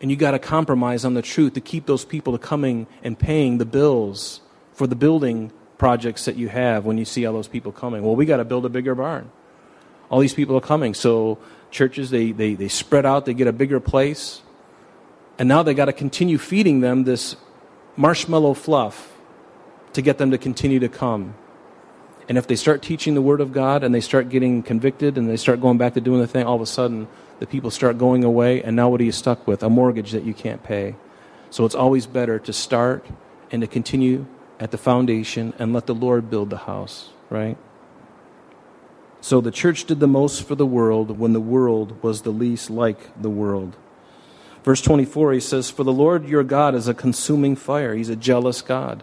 And 0.00 0.10
you 0.10 0.16
got 0.16 0.30
to 0.30 0.38
compromise 0.38 1.04
on 1.04 1.14
the 1.14 1.22
truth 1.22 1.54
to 1.54 1.60
keep 1.60 1.86
those 1.86 2.04
people 2.04 2.38
coming 2.38 2.86
and 3.02 3.18
paying 3.18 3.58
the 3.58 3.64
bills 3.64 4.40
for 4.72 4.86
the 4.86 4.94
building 4.94 5.50
projects 5.76 6.24
that 6.26 6.36
you 6.36 6.48
have 6.48 6.84
when 6.84 6.98
you 6.98 7.04
see 7.04 7.26
all 7.26 7.32
those 7.32 7.48
people 7.48 7.72
coming. 7.72 8.04
Well, 8.04 8.14
we 8.14 8.26
got 8.26 8.36
to 8.36 8.44
build 8.44 8.64
a 8.64 8.68
bigger 8.68 8.94
barn. 8.94 9.30
All 10.08 10.20
these 10.20 10.34
people 10.34 10.56
are 10.56 10.60
coming. 10.60 10.94
So 10.94 11.38
churches, 11.72 12.10
they, 12.10 12.30
they, 12.30 12.54
they 12.54 12.68
spread 12.68 13.04
out, 13.04 13.24
they 13.24 13.34
get 13.34 13.48
a 13.48 13.52
bigger 13.52 13.80
place. 13.80 14.42
And 15.36 15.48
now 15.48 15.64
they 15.64 15.74
got 15.74 15.86
to 15.86 15.92
continue 15.92 16.38
feeding 16.38 16.80
them 16.80 17.04
this 17.04 17.34
marshmallow 17.96 18.54
fluff 18.54 19.18
to 19.94 20.02
get 20.02 20.18
them 20.18 20.30
to 20.30 20.38
continue 20.38 20.78
to 20.78 20.88
come. 20.88 21.34
And 22.28 22.38
if 22.38 22.46
they 22.46 22.56
start 22.56 22.82
teaching 22.82 23.14
the 23.14 23.22
Word 23.22 23.40
of 23.40 23.52
God 23.52 23.84
and 23.84 23.94
they 23.94 24.00
start 24.00 24.30
getting 24.30 24.62
convicted 24.62 25.18
and 25.18 25.28
they 25.28 25.36
start 25.36 25.60
going 25.60 25.78
back 25.78 25.94
to 25.94 26.00
doing 26.00 26.20
the 26.20 26.26
thing, 26.26 26.46
all 26.46 26.56
of 26.56 26.62
a 26.62 26.66
sudden 26.66 27.06
the 27.38 27.46
people 27.46 27.70
start 27.70 27.98
going 27.98 28.24
away, 28.24 28.62
and 28.62 28.76
now 28.76 28.88
what 28.88 29.00
are 29.00 29.04
you 29.04 29.12
stuck 29.12 29.46
with? 29.46 29.62
A 29.62 29.68
mortgage 29.68 30.12
that 30.12 30.24
you 30.24 30.32
can't 30.32 30.62
pay. 30.62 30.94
So 31.50 31.64
it's 31.64 31.74
always 31.74 32.06
better 32.06 32.38
to 32.38 32.52
start 32.52 33.06
and 33.50 33.60
to 33.60 33.68
continue 33.68 34.26
at 34.58 34.70
the 34.70 34.78
foundation 34.78 35.52
and 35.58 35.72
let 35.72 35.86
the 35.86 35.94
Lord 35.94 36.30
build 36.30 36.50
the 36.50 36.58
house, 36.58 37.10
right? 37.28 37.58
So 39.20 39.40
the 39.40 39.50
church 39.50 39.84
did 39.84 40.00
the 40.00 40.06
most 40.06 40.42
for 40.42 40.54
the 40.54 40.66
world 40.66 41.18
when 41.18 41.32
the 41.32 41.40
world 41.40 42.02
was 42.02 42.22
the 42.22 42.30
least 42.30 42.70
like 42.70 43.20
the 43.20 43.30
world. 43.30 43.76
Verse 44.62 44.80
24, 44.80 45.32
he 45.32 45.40
says, 45.40 45.70
For 45.70 45.84
the 45.84 45.92
Lord 45.92 46.26
your 46.26 46.42
God 46.42 46.74
is 46.74 46.88
a 46.88 46.94
consuming 46.94 47.56
fire. 47.56 47.94
He's 47.94 48.08
a 48.08 48.16
jealous 48.16 48.62
God. 48.62 49.02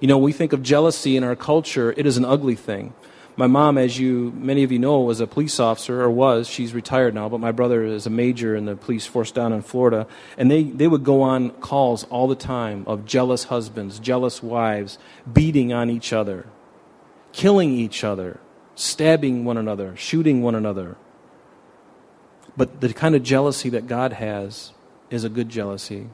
You 0.00 0.08
know, 0.08 0.18
we 0.18 0.32
think 0.32 0.52
of 0.52 0.62
jealousy 0.62 1.16
in 1.16 1.24
our 1.24 1.36
culture, 1.36 1.92
it 1.96 2.06
is 2.06 2.16
an 2.16 2.24
ugly 2.24 2.54
thing. 2.54 2.94
My 3.38 3.46
mom, 3.46 3.78
as 3.78 4.00
you 4.00 4.32
many 4.36 4.64
of 4.64 4.72
you 4.72 4.80
know, 4.80 5.00
was 5.02 5.20
a 5.20 5.26
police 5.26 5.60
officer 5.60 6.02
or 6.02 6.10
was. 6.10 6.48
She's 6.48 6.74
retired 6.74 7.14
now, 7.14 7.28
but 7.28 7.38
my 7.38 7.52
brother 7.52 7.84
is 7.84 8.04
a 8.04 8.10
major 8.10 8.56
in 8.56 8.64
the 8.64 8.74
police 8.74 9.06
force 9.06 9.30
down 9.30 9.52
in 9.52 9.62
Florida. 9.62 10.08
And 10.36 10.50
they, 10.50 10.64
they 10.64 10.88
would 10.88 11.04
go 11.04 11.22
on 11.22 11.50
calls 11.50 12.02
all 12.10 12.26
the 12.26 12.34
time 12.34 12.82
of 12.88 13.04
jealous 13.04 13.44
husbands, 13.44 14.00
jealous 14.00 14.42
wives, 14.42 14.98
beating 15.32 15.72
on 15.72 15.88
each 15.88 16.12
other, 16.12 16.48
killing 17.32 17.70
each 17.70 18.02
other, 18.02 18.40
stabbing 18.74 19.44
one 19.44 19.56
another, 19.56 19.94
shooting 19.94 20.42
one 20.42 20.56
another. 20.56 20.96
But 22.56 22.80
the 22.80 22.92
kind 22.92 23.14
of 23.14 23.22
jealousy 23.22 23.68
that 23.68 23.86
God 23.86 24.14
has 24.14 24.72
is 25.10 25.22
a 25.22 25.28
good 25.28 25.48
jealousy. 25.48 26.08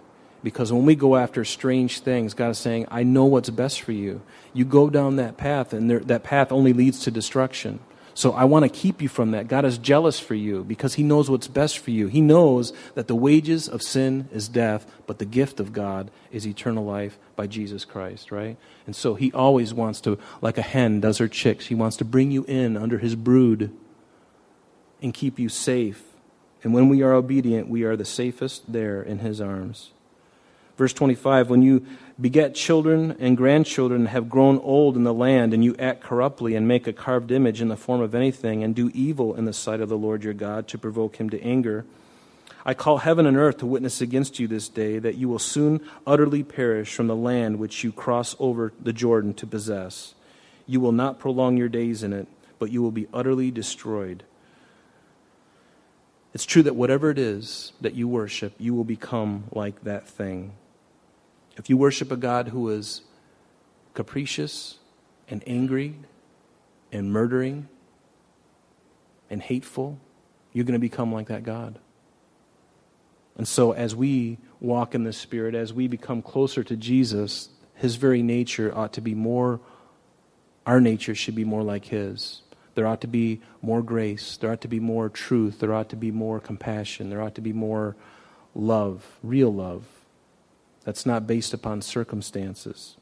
Because 0.44 0.70
when 0.70 0.84
we 0.84 0.94
go 0.94 1.16
after 1.16 1.42
strange 1.42 2.00
things, 2.00 2.34
God 2.34 2.50
is 2.50 2.58
saying, 2.58 2.86
I 2.90 3.02
know 3.02 3.24
what's 3.24 3.48
best 3.48 3.80
for 3.80 3.92
you. 3.92 4.20
You 4.52 4.66
go 4.66 4.90
down 4.90 5.16
that 5.16 5.38
path, 5.38 5.72
and 5.72 5.88
there, 5.88 6.00
that 6.00 6.22
path 6.22 6.52
only 6.52 6.74
leads 6.74 7.00
to 7.00 7.10
destruction. 7.10 7.80
So 8.12 8.32
I 8.32 8.44
want 8.44 8.64
to 8.64 8.68
keep 8.68 9.00
you 9.00 9.08
from 9.08 9.30
that. 9.30 9.48
God 9.48 9.64
is 9.64 9.78
jealous 9.78 10.20
for 10.20 10.34
you 10.34 10.62
because 10.62 10.94
He 10.94 11.02
knows 11.02 11.30
what's 11.30 11.48
best 11.48 11.78
for 11.78 11.90
you. 11.90 12.08
He 12.08 12.20
knows 12.20 12.74
that 12.94 13.08
the 13.08 13.16
wages 13.16 13.68
of 13.68 13.82
sin 13.82 14.28
is 14.32 14.46
death, 14.46 14.86
but 15.06 15.18
the 15.18 15.24
gift 15.24 15.60
of 15.60 15.72
God 15.72 16.10
is 16.30 16.46
eternal 16.46 16.84
life 16.84 17.18
by 17.36 17.46
Jesus 17.46 17.86
Christ, 17.86 18.30
right? 18.30 18.58
And 18.86 18.94
so 18.94 19.14
He 19.14 19.32
always 19.32 19.72
wants 19.72 20.02
to, 20.02 20.18
like 20.42 20.58
a 20.58 20.62
hen 20.62 21.00
does 21.00 21.16
her 21.18 21.26
chicks, 21.26 21.68
He 21.68 21.74
wants 21.74 21.96
to 21.96 22.04
bring 22.04 22.30
you 22.30 22.44
in 22.44 22.76
under 22.76 22.98
His 22.98 23.16
brood 23.16 23.74
and 25.00 25.14
keep 25.14 25.38
you 25.38 25.48
safe. 25.48 26.02
And 26.62 26.74
when 26.74 26.90
we 26.90 27.02
are 27.02 27.14
obedient, 27.14 27.68
we 27.68 27.82
are 27.84 27.96
the 27.96 28.04
safest 28.04 28.70
there 28.70 29.02
in 29.02 29.20
His 29.20 29.40
arms. 29.40 29.93
Verse 30.76 30.92
25 30.92 31.50
When 31.50 31.62
you 31.62 31.86
beget 32.20 32.54
children 32.54 33.16
and 33.18 33.36
grandchildren 33.36 34.06
have 34.06 34.28
grown 34.28 34.58
old 34.58 34.96
in 34.96 35.04
the 35.04 35.14
land, 35.14 35.54
and 35.54 35.64
you 35.64 35.74
act 35.78 36.02
corruptly 36.02 36.54
and 36.54 36.68
make 36.68 36.86
a 36.86 36.92
carved 36.92 37.30
image 37.30 37.60
in 37.60 37.68
the 37.68 37.76
form 37.76 38.00
of 38.00 38.14
anything, 38.14 38.62
and 38.62 38.74
do 38.74 38.90
evil 38.94 39.34
in 39.34 39.44
the 39.44 39.52
sight 39.52 39.80
of 39.80 39.88
the 39.88 39.98
Lord 39.98 40.24
your 40.24 40.34
God 40.34 40.68
to 40.68 40.78
provoke 40.78 41.16
him 41.16 41.30
to 41.30 41.42
anger, 41.42 41.84
I 42.66 42.72
call 42.72 42.98
heaven 42.98 43.26
and 43.26 43.36
earth 43.36 43.58
to 43.58 43.66
witness 43.66 44.00
against 44.00 44.38
you 44.38 44.48
this 44.48 44.70
day 44.70 44.98
that 44.98 45.16
you 45.16 45.28
will 45.28 45.38
soon 45.38 45.80
utterly 46.06 46.42
perish 46.42 46.94
from 46.94 47.08
the 47.08 47.16
land 47.16 47.58
which 47.58 47.84
you 47.84 47.92
cross 47.92 48.34
over 48.38 48.72
the 48.80 48.92
Jordan 48.92 49.34
to 49.34 49.46
possess. 49.46 50.14
You 50.66 50.80
will 50.80 50.92
not 50.92 51.18
prolong 51.18 51.58
your 51.58 51.68
days 51.68 52.02
in 52.02 52.14
it, 52.14 52.26
but 52.58 52.70
you 52.70 52.80
will 52.80 52.90
be 52.90 53.06
utterly 53.12 53.50
destroyed. 53.50 54.24
It's 56.32 56.46
true 56.46 56.62
that 56.62 56.74
whatever 56.74 57.10
it 57.10 57.18
is 57.18 57.72
that 57.82 57.94
you 57.94 58.08
worship, 58.08 58.54
you 58.58 58.74
will 58.74 58.84
become 58.84 59.44
like 59.52 59.84
that 59.84 60.08
thing. 60.08 60.52
If 61.56 61.70
you 61.70 61.76
worship 61.76 62.10
a 62.10 62.16
God 62.16 62.48
who 62.48 62.68
is 62.70 63.02
capricious 63.94 64.78
and 65.28 65.42
angry 65.46 65.96
and 66.90 67.12
murdering 67.12 67.68
and 69.30 69.40
hateful, 69.40 69.98
you're 70.52 70.64
going 70.64 70.74
to 70.74 70.80
become 70.80 71.12
like 71.12 71.28
that 71.28 71.44
God. 71.44 71.78
And 73.36 73.46
so, 73.46 73.72
as 73.72 73.94
we 73.96 74.38
walk 74.60 74.94
in 74.94 75.04
the 75.04 75.12
Spirit, 75.12 75.54
as 75.54 75.72
we 75.72 75.88
become 75.88 76.22
closer 76.22 76.62
to 76.64 76.76
Jesus, 76.76 77.48
His 77.74 77.96
very 77.96 78.22
nature 78.22 78.72
ought 78.76 78.92
to 78.94 79.00
be 79.00 79.14
more, 79.14 79.60
our 80.66 80.80
nature 80.80 81.14
should 81.14 81.34
be 81.34 81.44
more 81.44 81.62
like 81.62 81.86
His. 81.86 82.42
There 82.74 82.86
ought 82.86 83.00
to 83.02 83.08
be 83.08 83.40
more 83.62 83.82
grace. 83.82 84.36
There 84.36 84.50
ought 84.50 84.60
to 84.62 84.68
be 84.68 84.80
more 84.80 85.08
truth. 85.08 85.60
There 85.60 85.72
ought 85.72 85.88
to 85.90 85.96
be 85.96 86.10
more 86.10 86.40
compassion. 86.40 87.10
There 87.10 87.22
ought 87.22 87.36
to 87.36 87.40
be 87.40 87.52
more 87.52 87.96
love, 88.54 89.18
real 89.22 89.52
love 89.52 89.84
that's 90.84 91.06
not 91.06 91.26
based 91.26 91.54
upon 91.54 91.82
circumstances. 91.82 92.96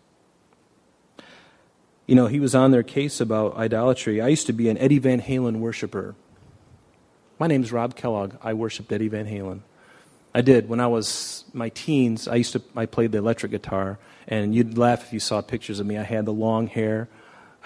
You 2.07 2.15
know, 2.15 2.27
he 2.27 2.41
was 2.41 2.55
on 2.55 2.71
their 2.71 2.83
case 2.83 3.21
about 3.21 3.57
idolatry. 3.57 4.21
I 4.21 4.29
used 4.29 4.47
to 4.47 4.53
be 4.53 4.69
an 4.69 4.79
Eddie 4.79 4.99
Van 4.99 5.21
Halen 5.21 5.59
worshiper. 5.59 6.15
My 7.39 7.47
name's 7.47 7.73
Rob 7.73 7.97
Kellogg. 7.97 8.35
I 8.43 8.55
worshiped 8.55 8.93
Eddie 8.93 9.09
Van 9.09 9.27
Halen. 9.27 9.61
I 10.35 10.41
did. 10.41 10.69
When 10.69 10.81
I 10.81 10.87
was 10.87 11.45
my 11.53 11.69
teens, 11.71 12.27
I 12.27 12.37
used 12.37 12.53
to 12.53 12.63
I 12.77 12.87
played 12.87 13.13
the 13.13 13.19
electric 13.19 13.53
guitar, 13.53 13.99
and 14.27 14.55
you'd 14.55 14.79
laugh 14.79 15.05
if 15.05 15.13
you 15.13 15.21
saw 15.21 15.43
pictures 15.43 15.79
of 15.79 15.87
me. 15.87 15.99
I 15.99 16.05
had 16.05 16.25
the 16.25 16.33
long 16.33 16.69
hair, 16.69 17.09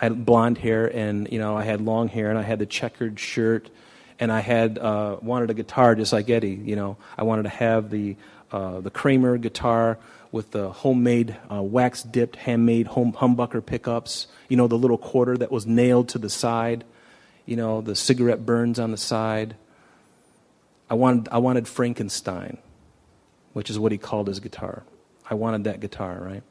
I 0.00 0.06
had 0.06 0.24
blonde 0.24 0.58
hair, 0.58 0.86
and 0.86 1.30
you 1.30 1.38
know 1.38 1.56
I 1.56 1.62
had 1.62 1.80
long 1.80 2.08
hair, 2.08 2.28
and 2.28 2.38
I 2.38 2.42
had 2.42 2.58
the 2.58 2.66
checkered 2.66 3.20
shirt, 3.20 3.70
and 4.18 4.32
I 4.32 4.40
had 4.40 4.78
uh, 4.78 5.18
wanted 5.22 5.50
a 5.50 5.54
guitar 5.54 5.94
just 5.94 6.12
like 6.12 6.28
Eddie. 6.28 6.60
You 6.64 6.74
know, 6.74 6.96
I 7.16 7.22
wanted 7.22 7.44
to 7.44 7.50
have 7.50 7.90
the 7.90 8.16
uh, 8.52 8.80
the 8.80 8.90
Kramer 8.90 9.38
guitar 9.38 9.98
with 10.32 10.50
the 10.50 10.70
homemade 10.70 11.36
uh, 11.50 11.62
wax 11.62 12.02
dipped, 12.02 12.36
handmade 12.36 12.88
home 12.88 13.12
humbucker 13.12 13.64
pickups. 13.64 14.26
You 14.48 14.56
know, 14.56 14.68
the 14.68 14.78
little 14.78 14.98
quarter 14.98 15.36
that 15.36 15.50
was 15.50 15.66
nailed 15.66 16.08
to 16.10 16.18
the 16.18 16.30
side. 16.30 16.84
You 17.44 17.56
know, 17.56 17.80
the 17.80 17.94
cigarette 17.94 18.44
burns 18.44 18.78
on 18.78 18.90
the 18.90 18.96
side. 18.96 19.56
I 20.90 20.94
wanted, 20.94 21.28
I 21.32 21.38
wanted 21.38 21.66
Frankenstein, 21.66 22.58
which 23.52 23.70
is 23.70 23.78
what 23.78 23.92
he 23.92 23.98
called 23.98 24.28
his 24.28 24.40
guitar. 24.40 24.84
I 25.28 25.34
wanted 25.34 25.64
that 25.64 25.80
guitar, 25.80 26.18
right? 26.20 26.42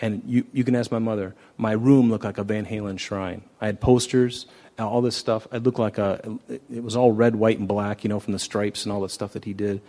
And 0.00 0.22
you, 0.26 0.44
you 0.52 0.64
can 0.64 0.74
ask 0.74 0.90
my 0.90 0.98
mother. 0.98 1.34
My 1.56 1.72
room 1.72 2.10
looked 2.10 2.24
like 2.24 2.38
a 2.38 2.44
Van 2.44 2.66
Halen 2.66 2.98
shrine. 2.98 3.42
I 3.60 3.66
had 3.66 3.80
posters, 3.80 4.46
all 4.78 5.02
this 5.02 5.16
stuff. 5.16 5.46
It 5.52 5.62
looked 5.62 5.78
like 5.78 5.98
a, 5.98 6.38
it 6.48 6.82
was 6.82 6.96
all 6.96 7.12
red, 7.12 7.36
white, 7.36 7.58
and 7.58 7.68
black, 7.68 8.02
you 8.02 8.08
know, 8.08 8.20
from 8.20 8.32
the 8.32 8.38
stripes 8.38 8.84
and 8.84 8.92
all 8.92 9.00
the 9.00 9.08
stuff 9.08 9.34
that 9.34 9.44
he 9.44 9.52
did. 9.52 9.80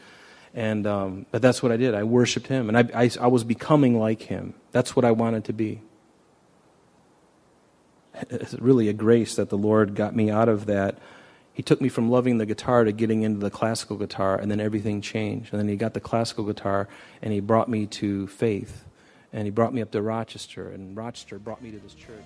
And, 0.53 0.85
um, 0.85 1.25
but 1.31 1.41
that's 1.41 1.63
what 1.63 1.71
I 1.71 1.77
did. 1.77 1.95
I 1.95 2.03
worshiped 2.03 2.47
him, 2.47 2.67
and 2.67 2.77
I, 2.77 3.03
I, 3.03 3.09
I 3.21 3.27
was 3.27 3.43
becoming 3.43 3.97
like 3.97 4.23
him. 4.23 4.53
That's 4.71 4.95
what 4.95 5.05
I 5.05 5.11
wanted 5.11 5.45
to 5.45 5.53
be. 5.53 5.81
It's 8.29 8.53
really 8.55 8.89
a 8.89 8.93
grace 8.93 9.35
that 9.35 9.49
the 9.49 9.57
Lord 9.57 9.95
got 9.95 10.13
me 10.15 10.29
out 10.29 10.49
of 10.49 10.65
that. 10.65 10.99
He 11.53 11.63
took 11.63 11.79
me 11.81 11.89
from 11.89 12.09
loving 12.09 12.37
the 12.37 12.45
guitar 12.45 12.83
to 12.83 12.91
getting 12.91 13.23
into 13.23 13.39
the 13.39 13.49
classical 13.49 13.95
guitar, 13.95 14.37
and 14.37 14.51
then 14.51 14.59
everything 14.59 15.01
changed. 15.01 15.53
And 15.53 15.59
then 15.59 15.69
he 15.69 15.77
got 15.77 15.93
the 15.93 16.01
classical 16.01 16.43
guitar, 16.43 16.89
and 17.21 17.31
he 17.31 17.39
brought 17.39 17.69
me 17.69 17.85
to 17.87 18.27
faith. 18.27 18.83
And 19.33 19.45
he 19.45 19.51
brought 19.51 19.73
me 19.73 19.81
up 19.81 19.91
to 19.91 20.01
Rochester, 20.01 20.69
and 20.69 20.97
Rochester 20.97 21.39
brought 21.39 21.61
me 21.61 21.71
to 21.71 21.79
this 21.79 21.93
church. 21.93 22.25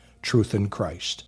Truth 0.21 0.53
in 0.53 0.69
Christ. 0.69 1.27